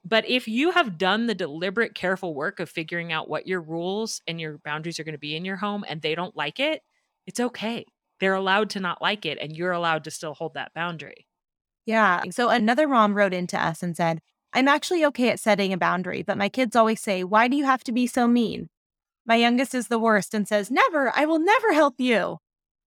But 0.04 0.28
if 0.28 0.46
you 0.46 0.70
have 0.70 0.96
done 0.96 1.26
the 1.26 1.34
deliberate, 1.34 1.96
careful 1.96 2.36
work 2.36 2.60
of 2.60 2.70
figuring 2.70 3.10
out 3.10 3.28
what 3.28 3.48
your 3.48 3.60
rules 3.60 4.22
and 4.28 4.40
your 4.40 4.58
boundaries 4.58 5.00
are 5.00 5.04
going 5.04 5.14
to 5.14 5.18
be 5.18 5.34
in 5.34 5.44
your 5.44 5.56
home 5.56 5.84
and 5.88 6.00
they 6.00 6.14
don't 6.14 6.36
like 6.36 6.60
it, 6.60 6.82
it's 7.26 7.40
okay. 7.40 7.84
They're 8.20 8.34
allowed 8.34 8.70
to 8.70 8.80
not 8.80 9.02
like 9.02 9.26
it 9.26 9.38
and 9.40 9.56
you're 9.56 9.72
allowed 9.72 10.04
to 10.04 10.12
still 10.12 10.34
hold 10.34 10.54
that 10.54 10.72
boundary. 10.72 11.26
Yeah. 11.84 12.22
So 12.30 12.48
another 12.48 12.86
mom 12.86 13.12
wrote 13.12 13.34
into 13.34 13.60
us 13.60 13.82
and 13.82 13.96
said, 13.96 14.20
I'm 14.54 14.68
actually 14.68 15.04
okay 15.06 15.30
at 15.30 15.40
setting 15.40 15.72
a 15.72 15.78
boundary, 15.78 16.22
but 16.22 16.38
my 16.38 16.48
kids 16.48 16.76
always 16.76 17.00
say, 17.00 17.24
Why 17.24 17.48
do 17.48 17.56
you 17.56 17.64
have 17.64 17.84
to 17.84 17.92
be 17.92 18.06
so 18.06 18.26
mean? 18.26 18.68
My 19.26 19.36
youngest 19.36 19.74
is 19.74 19.88
the 19.88 19.98
worst 19.98 20.32
and 20.32 20.46
says, 20.46 20.70
Never, 20.70 21.12
I 21.14 21.26
will 21.26 21.40
never 21.40 21.72
help 21.72 21.96
you. 21.98 22.38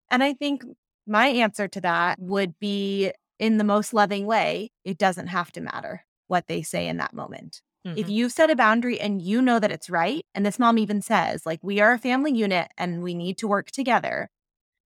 And 0.09 0.23
I 0.23 0.33
think 0.33 0.63
my 1.05 1.27
answer 1.27 1.67
to 1.67 1.81
that 1.81 2.19
would 2.19 2.57
be 2.59 3.11
in 3.39 3.57
the 3.57 3.63
most 3.63 3.93
loving 3.93 4.25
way, 4.25 4.71
it 4.83 4.97
doesn't 4.97 5.27
have 5.27 5.51
to 5.51 5.61
matter 5.61 6.05
what 6.27 6.47
they 6.47 6.61
say 6.61 6.87
in 6.87 6.97
that 6.97 7.13
moment. 7.13 7.61
Mm-hmm. 7.85 7.97
If 7.97 8.09
you've 8.09 8.31
set 8.31 8.49
a 8.49 8.55
boundary 8.55 8.99
and 8.99 9.21
you 9.21 9.41
know 9.41 9.59
that 9.59 9.71
it's 9.71 9.89
right, 9.89 10.25
and 10.33 10.45
this 10.45 10.59
mom 10.59 10.77
even 10.77 11.01
says, 11.01 11.45
like, 11.45 11.59
we 11.61 11.79
are 11.79 11.93
a 11.93 11.99
family 11.99 12.33
unit 12.33 12.69
and 12.77 13.03
we 13.03 13.13
need 13.13 13.37
to 13.39 13.47
work 13.47 13.71
together. 13.71 14.29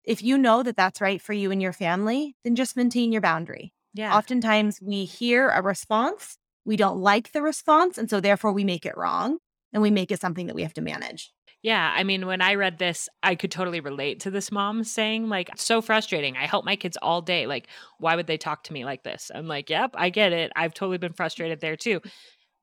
If 0.04 0.22
you 0.22 0.36
know 0.36 0.62
that 0.62 0.76
that's 0.76 1.00
right 1.00 1.20
for 1.20 1.32
you 1.32 1.50
and 1.50 1.62
your 1.62 1.72
family, 1.72 2.34
then 2.42 2.56
just 2.56 2.76
maintain 2.76 3.12
your 3.12 3.20
boundary. 3.20 3.72
Yeah. 3.94 4.16
Oftentimes 4.16 4.80
we 4.82 5.04
hear 5.04 5.48
a 5.48 5.62
response, 5.62 6.36
we 6.70 6.76
don't 6.76 7.00
like 7.00 7.32
the 7.32 7.42
response. 7.42 7.98
And 7.98 8.08
so 8.08 8.20
therefore 8.20 8.52
we 8.52 8.62
make 8.62 8.86
it 8.86 8.96
wrong 8.96 9.38
and 9.72 9.82
we 9.82 9.90
make 9.90 10.12
it 10.12 10.20
something 10.20 10.46
that 10.46 10.54
we 10.54 10.62
have 10.62 10.74
to 10.74 10.80
manage. 10.80 11.32
Yeah, 11.62 11.92
I 11.92 12.04
mean, 12.04 12.28
when 12.28 12.40
I 12.40 12.54
read 12.54 12.78
this, 12.78 13.08
I 13.24 13.34
could 13.34 13.50
totally 13.50 13.80
relate 13.80 14.20
to 14.20 14.30
this 14.30 14.52
mom 14.52 14.84
saying, 14.84 15.28
like, 15.28 15.50
so 15.56 15.82
frustrating. 15.82 16.36
I 16.36 16.46
help 16.46 16.64
my 16.64 16.76
kids 16.76 16.96
all 17.02 17.22
day. 17.22 17.48
Like, 17.48 17.66
why 17.98 18.14
would 18.14 18.28
they 18.28 18.38
talk 18.38 18.62
to 18.64 18.72
me 18.72 18.84
like 18.84 19.02
this? 19.02 19.32
I'm 19.34 19.48
like, 19.48 19.68
yep, 19.68 19.90
I 19.94 20.10
get 20.10 20.32
it. 20.32 20.52
I've 20.54 20.72
totally 20.72 20.98
been 20.98 21.12
frustrated 21.12 21.60
there 21.60 21.76
too. 21.76 22.00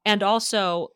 And 0.05 0.23
also, 0.23 0.87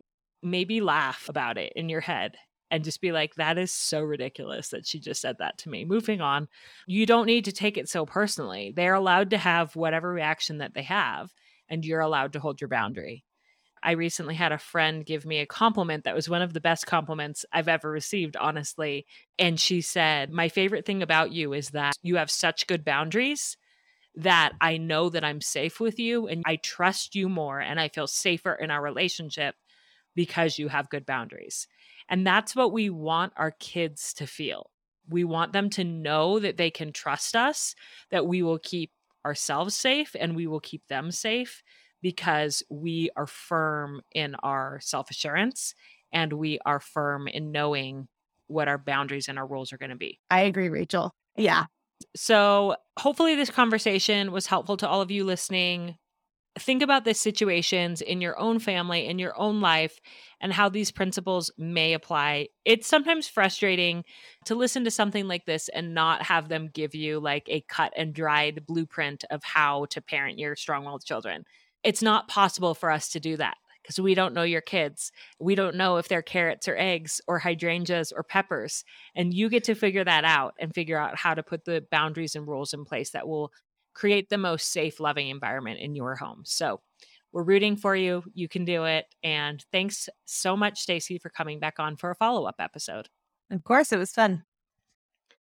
maybe 0.42 0.80
laugh 0.80 1.28
about 1.28 1.58
it 1.58 1.74
in 1.76 1.90
your 1.90 2.00
head 2.00 2.38
and 2.72 2.86
just 2.86 3.02
be 3.02 3.12
like, 3.12 3.36
that 3.36 3.58
is 3.58 3.74
so 3.74 4.00
ridiculous 4.00 4.70
that 4.70 4.88
she 4.88 5.02
just 5.02 5.20
said 5.20 5.36
that 5.40 5.58
to 5.58 5.70
me. 5.70 5.84
Moving 5.84 6.22
on, 6.22 6.48
you 6.88 7.06
don't 7.06 7.26
need 7.26 7.44
to 7.44 7.52
take 7.52 7.78
it 7.78 7.90
so 7.90 8.06
personally. 8.06 8.72
They're 8.74 8.94
allowed 8.94 9.32
to 9.32 9.38
have 9.38 9.76
whatever 9.76 10.14
reaction 10.14 10.60
that 10.60 10.74
they 10.74 10.84
have, 10.84 11.30
and 11.72 11.86
you're 11.86 12.02
allowed 12.02 12.34
to 12.34 12.40
hold 12.40 12.62
your 12.62 12.68
boundary. 12.68 13.24
I 13.84 13.92
recently 13.94 14.36
had 14.36 14.52
a 14.52 14.60
friend 14.60 15.04
give 15.04 15.26
me 15.26 15.40
a 15.40 15.48
compliment 15.48 16.04
that 16.04 16.14
was 16.14 16.30
one 16.30 16.44
of 16.44 16.54
the 16.54 16.62
best 16.62 16.86
compliments 16.86 17.46
I've 17.52 17.68
ever 17.68 17.90
received, 17.90 18.36
honestly. 18.36 19.08
And 19.40 19.60
she 19.60 19.82
said, 19.82 20.30
My 20.30 20.50
favorite 20.50 20.86
thing 20.86 21.02
about 21.02 21.32
you 21.32 21.54
is 21.54 21.70
that 21.70 21.96
you 22.04 22.18
have 22.18 22.30
such 22.30 22.68
good 22.68 22.86
boundaries 22.86 23.58
that 24.16 24.52
I 24.60 24.78
know 24.78 25.10
that 25.10 25.24
I'm 25.24 25.42
safe 25.42 25.80
with 25.80 25.98
you 25.98 26.28
and 26.28 26.44
I 26.46 26.58
trust 26.58 27.16
you 27.16 27.30
more 27.30 27.60
and 27.60 27.80
I 27.80 27.88
feel 27.88 28.08
safer 28.08 28.54
in 28.54 28.70
our 28.70 28.82
relationship 28.82 29.56
because 30.16 30.60
you 30.60 30.68
have 30.68 30.90
good 30.90 31.06
boundaries. 31.06 31.68
And 32.10 32.28
that's 32.28 32.56
what 32.56 32.74
we 32.74 32.90
want 32.90 33.34
our 33.38 33.52
kids 33.52 34.14
to 34.16 34.28
feel. 34.28 34.70
We 35.10 35.24
want 35.24 35.54
them 35.54 35.70
to 35.72 35.84
know 35.84 36.40
that 36.40 36.58
they 36.58 36.70
can 36.70 36.92
trust 36.92 37.36
us, 37.36 37.74
that 38.12 38.28
we 38.28 38.44
will 38.44 38.60
keep 38.60 38.92
ourselves 39.26 39.76
safe 39.76 40.16
and 40.20 40.36
we 40.36 40.48
will 40.48 40.60
keep 40.60 40.88
them 40.88 41.12
safe 41.12 41.64
because 42.02 42.64
we 42.70 43.10
are 43.16 43.28
firm 43.28 44.02
in 44.14 44.36
our 44.36 44.80
self 44.82 45.10
assurance 45.10 45.76
and 46.12 46.34
we 46.34 46.60
are 46.66 46.80
firm 46.80 47.28
in 47.28 47.52
knowing 47.52 48.08
what 48.48 48.68
our 48.68 48.78
boundaries 48.78 49.28
and 49.28 49.40
our 49.40 49.48
rules 49.48 49.72
are 49.72 49.78
going 49.78 49.92
to 49.92 49.96
be. 49.96 50.20
I 50.30 50.42
agree, 50.42 50.70
Rachel. 50.70 51.14
Yeah. 51.38 51.66
So, 52.16 52.76
hopefully, 53.00 53.36
this 53.36 53.52
conversation 53.52 54.32
was 54.32 54.48
helpful 54.48 54.76
to 54.78 54.88
all 54.88 55.02
of 55.02 55.12
you 55.12 55.24
listening. 55.24 55.96
Think 56.60 56.84
about 56.84 57.06
the 57.06 57.14
situations 57.14 58.02
in 58.02 58.20
your 58.20 58.38
own 58.38 58.60
family, 58.60 59.08
in 59.08 59.20
your 59.20 59.40
own 59.40 59.62
life, 59.62 60.00
and 60.42 60.52
how 60.52 60.68
these 60.68 60.92
principles 60.92 61.50
may 61.58 61.94
apply. 61.94 62.50
It's 62.66 62.88
sometimes 62.88 63.28
frustrating 63.28 64.04
to 64.46 64.56
listen 64.56 64.84
to 64.84 64.92
something 64.92 65.28
like 65.28 65.46
this 65.46 65.70
and 65.70 65.94
not 65.94 66.24
have 66.24 66.50
them 66.50 66.70
give 66.74 66.94
you 66.94 67.22
like 67.22 67.46
a 67.48 67.62
cut 67.62 67.94
and 67.96 68.14
dried 68.14 68.66
blueprint 68.66 69.24
of 69.32 69.44
how 69.44 69.86
to 69.92 70.02
parent 70.02 70.40
your 70.40 70.58
strong 70.58 70.84
willed 70.84 71.06
children 71.06 71.46
it's 71.84 72.02
not 72.02 72.28
possible 72.28 72.74
for 72.74 72.92
us 72.92 73.10
to 73.10 73.20
do 73.20 73.38
that 73.38 73.58
because 73.82 74.00
we 74.00 74.14
don't 74.14 74.34
know 74.34 74.44
your 74.44 74.62
kids. 74.62 75.12
We 75.40 75.56
don't 75.56 75.76
know 75.76 75.98
if 75.98 76.08
they're 76.08 76.22
carrots 76.22 76.68
or 76.68 76.78
eggs 76.78 77.20
or 77.28 77.40
hydrangeas 77.40 78.12
or 78.12 78.24
peppers. 78.24 78.84
And 79.16 79.34
you 79.34 79.50
get 79.50 79.64
to 79.66 79.76
figure 79.76 80.04
that 80.04 80.24
out 80.24 80.54
and 80.60 80.74
figure 80.74 80.98
out 80.98 81.18
how 81.18 81.34
to 81.34 81.42
put 81.42 81.66
the 81.66 81.84
boundaries 81.90 82.36
and 82.36 82.48
rules 82.48 82.74
in 82.74 82.86
place 82.86 83.12
that 83.12 83.28
will 83.28 83.52
create 83.94 84.30
the 84.30 84.38
most 84.38 84.72
safe, 84.72 85.00
loving 85.00 85.30
environment 85.30 85.80
in 85.80 85.96
your 85.96 86.16
home. 86.16 86.42
So 86.46 86.82
we're 87.32 87.44
rooting 87.44 87.76
for 87.76 87.96
you. 87.96 88.24
You 88.34 88.48
can 88.48 88.66
do 88.66 88.86
it. 88.86 89.06
And 89.24 89.64
thanks 89.72 90.10
so 90.26 90.58
much, 90.58 90.80
Stacey, 90.80 91.18
for 91.18 91.30
coming 91.30 91.60
back 91.60 91.80
on 91.80 91.96
for 91.96 92.12
a 92.12 92.16
follow 92.16 92.46
up 92.46 92.56
episode. 92.60 93.10
Of 93.50 93.64
course, 93.64 93.92
it 93.92 93.98
was 93.98 94.12
fun. 94.12 94.44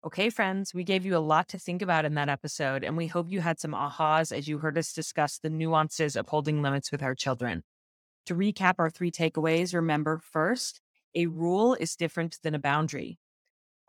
Okay, 0.04 0.30
friends, 0.30 0.74
we 0.74 0.82
gave 0.82 1.06
you 1.06 1.16
a 1.16 1.18
lot 1.18 1.48
to 1.50 1.58
think 1.58 1.80
about 1.80 2.04
in 2.04 2.14
that 2.14 2.28
episode, 2.28 2.82
and 2.82 2.96
we 2.96 3.06
hope 3.06 3.30
you 3.30 3.40
had 3.40 3.60
some 3.60 3.72
ahas 3.72 4.36
as 4.36 4.48
you 4.48 4.58
heard 4.58 4.76
us 4.76 4.92
discuss 4.92 5.38
the 5.38 5.48
nuances 5.48 6.16
of 6.16 6.28
holding 6.28 6.60
limits 6.60 6.90
with 6.90 7.04
our 7.04 7.14
children. 7.14 7.62
To 8.26 8.34
recap 8.34 8.74
our 8.78 8.90
three 8.90 9.12
takeaways, 9.12 9.74
remember 9.74 10.18
first, 10.18 10.80
a 11.14 11.26
rule 11.26 11.74
is 11.74 11.94
different 11.94 12.38
than 12.42 12.54
a 12.54 12.58
boundary. 12.58 13.18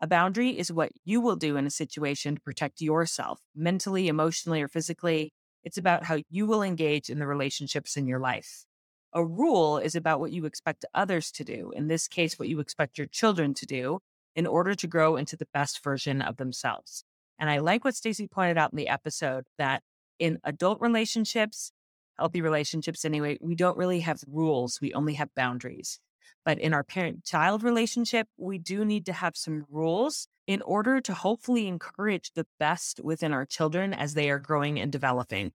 A 0.04 0.06
boundary 0.06 0.58
is 0.58 0.70
what 0.70 0.92
you 1.06 1.22
will 1.22 1.34
do 1.34 1.56
in 1.56 1.66
a 1.66 1.70
situation 1.70 2.34
to 2.34 2.40
protect 2.42 2.82
yourself, 2.82 3.40
mentally, 3.56 4.06
emotionally, 4.06 4.60
or 4.60 4.68
physically. 4.68 5.32
It's 5.62 5.78
about 5.78 6.04
how 6.04 6.18
you 6.28 6.44
will 6.44 6.62
engage 6.62 7.08
in 7.08 7.20
the 7.20 7.26
relationships 7.26 7.96
in 7.96 8.06
your 8.06 8.18
life. 8.18 8.66
A 9.14 9.24
rule 9.24 9.78
is 9.78 9.94
about 9.94 10.20
what 10.20 10.30
you 10.30 10.44
expect 10.44 10.84
others 10.92 11.32
to 11.32 11.42
do, 11.42 11.72
in 11.74 11.88
this 11.88 12.06
case, 12.06 12.38
what 12.38 12.50
you 12.50 12.60
expect 12.60 12.98
your 12.98 13.06
children 13.06 13.54
to 13.54 13.64
do, 13.64 14.00
in 14.36 14.46
order 14.46 14.74
to 14.74 14.86
grow 14.86 15.16
into 15.16 15.38
the 15.38 15.48
best 15.54 15.82
version 15.82 16.20
of 16.20 16.36
themselves. 16.36 17.04
And 17.38 17.48
I 17.48 17.60
like 17.60 17.82
what 17.82 17.96
Stacey 17.96 18.28
pointed 18.28 18.58
out 18.58 18.74
in 18.74 18.76
the 18.76 18.88
episode 18.88 19.44
that 19.56 19.82
in 20.18 20.38
adult 20.44 20.82
relationships, 20.82 21.72
healthy 22.18 22.42
relationships 22.42 23.06
anyway, 23.06 23.38
we 23.40 23.54
don't 23.54 23.78
really 23.78 24.00
have 24.00 24.20
rules, 24.28 24.82
we 24.82 24.92
only 24.92 25.14
have 25.14 25.34
boundaries. 25.34 25.98
But 26.44 26.58
in 26.58 26.74
our 26.74 26.84
parent 26.84 27.24
child 27.24 27.62
relationship, 27.62 28.28
we 28.36 28.58
do 28.58 28.84
need 28.84 29.06
to 29.06 29.12
have 29.12 29.36
some 29.36 29.64
rules 29.70 30.28
in 30.46 30.62
order 30.62 31.00
to 31.00 31.14
hopefully 31.14 31.66
encourage 31.66 32.32
the 32.34 32.46
best 32.58 33.00
within 33.02 33.32
our 33.32 33.46
children 33.46 33.94
as 33.94 34.14
they 34.14 34.30
are 34.30 34.38
growing 34.38 34.78
and 34.78 34.92
developing. 34.92 35.52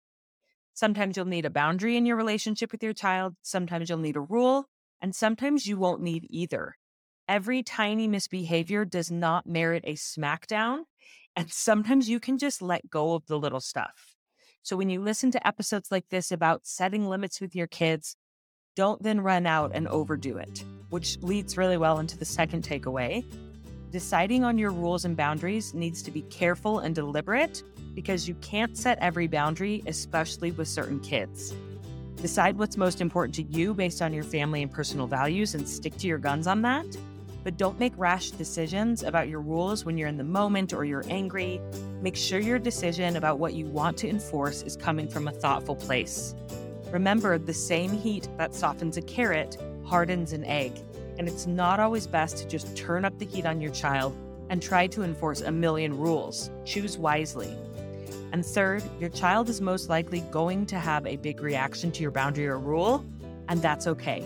Sometimes 0.74 1.18
you'll 1.18 1.26
need 1.26 1.46
a 1.46 1.50
boundary 1.50 1.98
in 1.98 2.06
your 2.06 2.16
relationship 2.16 2.72
with 2.72 2.82
your 2.82 2.94
child, 2.94 3.36
sometimes 3.42 3.90
you'll 3.90 4.00
need 4.00 4.16
a 4.16 4.22
rule, 4.22 4.66
and 5.02 5.14
sometimes 5.16 5.68
you 5.68 5.78
won't 5.78 6.02
need 6.02 6.26
either 6.30 6.76
every 7.30 7.62
tiny 7.62 8.08
misbehavior 8.08 8.84
does 8.84 9.12
not 9.12 9.46
merit 9.46 9.84
a 9.88 9.94
smackdown. 9.94 10.80
And 11.36 11.50
sometimes 11.54 12.10
you 12.10 12.20
can 12.20 12.38
just 12.38 12.62
let 12.62 12.90
go 12.90 13.14
of 13.14 13.28
the 13.28 13.40
little 13.40 13.62
stuff. 13.62 14.16
So 14.62 14.76
when 14.76 14.90
you 14.90 15.00
listen 15.00 15.32
to 15.32 15.48
episodes 15.48 15.90
like 15.90 16.10
this 16.10 16.32
about 16.32 16.66
setting 16.66 17.08
limits 17.08 17.40
with 17.40 17.56
your 17.56 17.68
kids, 17.68 18.18
don't 18.80 19.04
then 19.04 19.20
run 19.20 19.46
out 19.46 19.72
and 19.74 19.90
overdo 19.90 20.38
it, 20.38 20.64
which 20.90 21.18
leads 21.22 21.58
really 21.58 21.76
well 21.76 22.00
into 22.00 22.18
the 22.18 22.24
second 22.24 22.64
takeaway. 22.64 23.26
Deciding 23.92 24.46
on 24.46 24.58
your 24.58 24.72
rules 24.72 25.04
and 25.04 25.18
boundaries 25.18 25.74
needs 25.74 26.02
to 26.02 26.12
be 26.12 26.22
careful 26.22 26.80
and 26.80 26.96
deliberate 26.96 27.62
because 27.94 28.26
you 28.26 28.36
can't 28.36 28.78
set 28.78 28.98
every 29.00 29.28
boundary, 29.28 29.84
especially 29.86 30.52
with 30.52 30.70
certain 30.70 31.02
kids. 31.02 31.54
Decide 32.22 32.58
what's 32.58 32.78
most 32.78 33.02
important 33.02 33.36
to 33.36 33.44
you 33.44 33.74
based 33.74 34.02
on 34.02 34.14
your 34.14 34.24
family 34.24 34.64
and 34.64 34.72
personal 34.72 35.08
values 35.08 35.56
and 35.56 35.68
stick 35.68 35.98
to 35.98 36.08
your 36.08 36.18
guns 36.18 36.48
on 36.48 36.62
that. 36.62 36.86
But 37.44 37.58
don't 37.58 37.78
make 37.80 37.92
rash 37.98 38.32
decisions 38.32 39.04
about 39.04 39.28
your 39.28 39.42
rules 39.42 39.84
when 39.84 39.98
you're 39.98 40.08
in 40.08 40.16
the 40.16 40.24
moment 40.24 40.72
or 40.72 40.86
you're 40.86 41.04
angry. 41.10 41.60
Make 42.02 42.16
sure 42.16 42.40
your 42.40 42.60
decision 42.60 43.18
about 43.18 43.40
what 43.40 43.56
you 43.56 43.66
want 43.66 43.98
to 43.98 44.08
enforce 44.08 44.62
is 44.62 44.78
coming 44.78 45.10
from 45.10 45.28
a 45.28 45.34
thoughtful 45.34 45.76
place. 45.76 46.34
Remember, 46.92 47.38
the 47.38 47.54
same 47.54 47.92
heat 47.92 48.28
that 48.38 48.56
softens 48.56 48.98
a 48.98 49.02
carrot 49.02 49.58
hardens 49.86 50.34
an 50.34 50.44
egg, 50.46 50.74
and 51.18 51.28
it's 51.28 51.46
not 51.46 51.80
always 51.80 52.08
best 52.08 52.38
to 52.38 52.48
just 52.48 52.76
turn 52.76 53.06
up 53.06 53.18
the 53.20 53.26
heat 53.26 53.46
on 53.46 53.62
your 53.62 53.72
child 53.72 54.16
and 54.50 54.62
try 54.62 54.88
to 54.88 55.04
enforce 55.04 55.42
a 55.42 55.52
million 55.52 55.96
rules. 55.98 56.50
Choose 56.66 56.98
wisely. 56.98 57.56
And 58.32 58.46
third, 58.46 58.84
your 59.00 59.10
child 59.10 59.50
is 59.50 59.62
most 59.62 59.90
likely 59.90 60.22
going 60.32 60.66
to 60.68 60.80
have 60.80 61.06
a 61.06 61.18
big 61.18 61.42
reaction 61.42 61.92
to 61.92 62.02
your 62.02 62.12
boundary 62.12 62.48
or 62.48 62.58
rule, 62.58 63.06
and 63.48 63.62
that's 63.62 63.86
okay. 63.88 64.26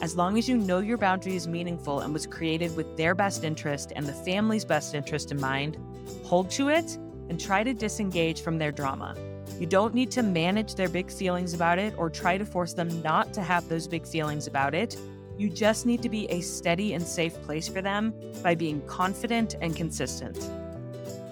As 0.00 0.16
long 0.16 0.38
as 0.38 0.48
you 0.48 0.56
know 0.56 0.78
your 0.78 0.98
boundary 0.98 1.36
is 1.36 1.46
meaningful 1.46 2.00
and 2.00 2.12
was 2.12 2.26
created 2.26 2.74
with 2.76 2.96
their 2.96 3.14
best 3.14 3.44
interest 3.44 3.92
and 3.94 4.06
the 4.06 4.12
family's 4.12 4.64
best 4.64 4.94
interest 4.94 5.30
in 5.30 5.40
mind, 5.40 5.76
hold 6.24 6.50
to 6.52 6.68
it 6.68 6.96
and 7.28 7.38
try 7.38 7.62
to 7.62 7.74
disengage 7.74 8.40
from 8.40 8.58
their 8.58 8.72
drama. 8.72 9.14
You 9.62 9.68
don't 9.68 9.94
need 9.94 10.10
to 10.10 10.24
manage 10.24 10.74
their 10.74 10.88
big 10.88 11.08
feelings 11.08 11.54
about 11.54 11.78
it 11.78 11.94
or 11.96 12.10
try 12.10 12.36
to 12.36 12.44
force 12.44 12.72
them 12.72 13.00
not 13.00 13.32
to 13.34 13.42
have 13.42 13.68
those 13.68 13.86
big 13.86 14.04
feelings 14.04 14.48
about 14.48 14.74
it. 14.74 14.98
You 15.38 15.48
just 15.48 15.86
need 15.86 16.02
to 16.02 16.08
be 16.08 16.28
a 16.32 16.40
steady 16.40 16.94
and 16.94 17.06
safe 17.06 17.40
place 17.42 17.68
for 17.68 17.80
them 17.80 18.12
by 18.42 18.56
being 18.56 18.80
confident 18.88 19.54
and 19.60 19.76
consistent. 19.76 20.50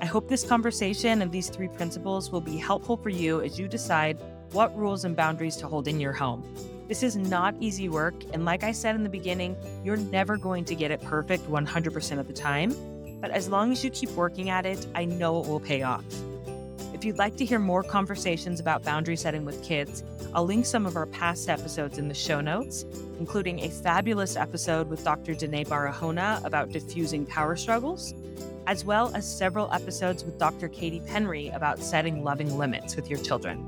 I 0.00 0.04
hope 0.04 0.28
this 0.28 0.44
conversation 0.44 1.22
and 1.22 1.32
these 1.32 1.48
three 1.48 1.66
principles 1.66 2.30
will 2.30 2.40
be 2.40 2.56
helpful 2.56 2.96
for 2.96 3.08
you 3.08 3.40
as 3.40 3.58
you 3.58 3.66
decide 3.66 4.16
what 4.52 4.78
rules 4.78 5.04
and 5.04 5.16
boundaries 5.16 5.56
to 5.56 5.66
hold 5.66 5.88
in 5.88 5.98
your 5.98 6.12
home. 6.12 6.44
This 6.86 7.02
is 7.02 7.16
not 7.16 7.56
easy 7.58 7.88
work, 7.88 8.14
and 8.32 8.44
like 8.44 8.62
I 8.62 8.70
said 8.70 8.94
in 8.94 9.02
the 9.02 9.08
beginning, 9.08 9.56
you're 9.82 9.96
never 9.96 10.36
going 10.36 10.64
to 10.66 10.76
get 10.76 10.92
it 10.92 11.02
perfect 11.02 11.50
100% 11.50 12.20
of 12.20 12.28
the 12.28 12.32
time. 12.32 12.72
But 13.20 13.32
as 13.32 13.48
long 13.48 13.72
as 13.72 13.82
you 13.82 13.90
keep 13.90 14.10
working 14.10 14.50
at 14.50 14.66
it, 14.66 14.86
I 14.94 15.04
know 15.04 15.42
it 15.42 15.48
will 15.48 15.58
pay 15.58 15.82
off. 15.82 16.04
If 17.00 17.06
you'd 17.06 17.16
like 17.16 17.36
to 17.36 17.46
hear 17.46 17.58
more 17.58 17.82
conversations 17.82 18.60
about 18.60 18.82
boundary 18.82 19.16
setting 19.16 19.46
with 19.46 19.64
kids, 19.64 20.04
I'll 20.34 20.44
link 20.44 20.66
some 20.66 20.84
of 20.84 20.96
our 20.96 21.06
past 21.06 21.48
episodes 21.48 21.96
in 21.96 22.08
the 22.08 22.14
show 22.14 22.42
notes, 22.42 22.84
including 23.18 23.60
a 23.60 23.70
fabulous 23.70 24.36
episode 24.36 24.90
with 24.90 25.02
Dr. 25.02 25.32
Danae 25.32 25.64
Barahona 25.64 26.44
about 26.44 26.72
diffusing 26.72 27.24
power 27.24 27.56
struggles, 27.56 28.12
as 28.66 28.84
well 28.84 29.10
as 29.14 29.26
several 29.26 29.72
episodes 29.72 30.24
with 30.24 30.38
Dr. 30.38 30.68
Katie 30.68 31.00
Penry 31.00 31.56
about 31.56 31.78
setting 31.78 32.22
loving 32.22 32.58
limits 32.58 32.96
with 32.96 33.08
your 33.08 33.18
children. 33.20 33.66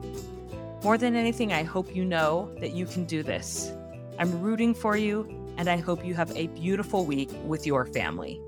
More 0.82 0.98
than 0.98 1.16
anything, 1.16 1.54
I 1.54 1.62
hope 1.62 1.96
you 1.96 2.04
know 2.04 2.54
that 2.60 2.72
you 2.72 2.84
can 2.84 3.06
do 3.06 3.22
this. 3.22 3.72
I'm 4.18 4.42
rooting 4.42 4.74
for 4.74 4.94
you, 4.94 5.26
and 5.56 5.70
I 5.70 5.78
hope 5.78 6.04
you 6.04 6.12
have 6.12 6.36
a 6.36 6.48
beautiful 6.48 7.06
week 7.06 7.30
with 7.46 7.66
your 7.66 7.86
family. 7.86 8.42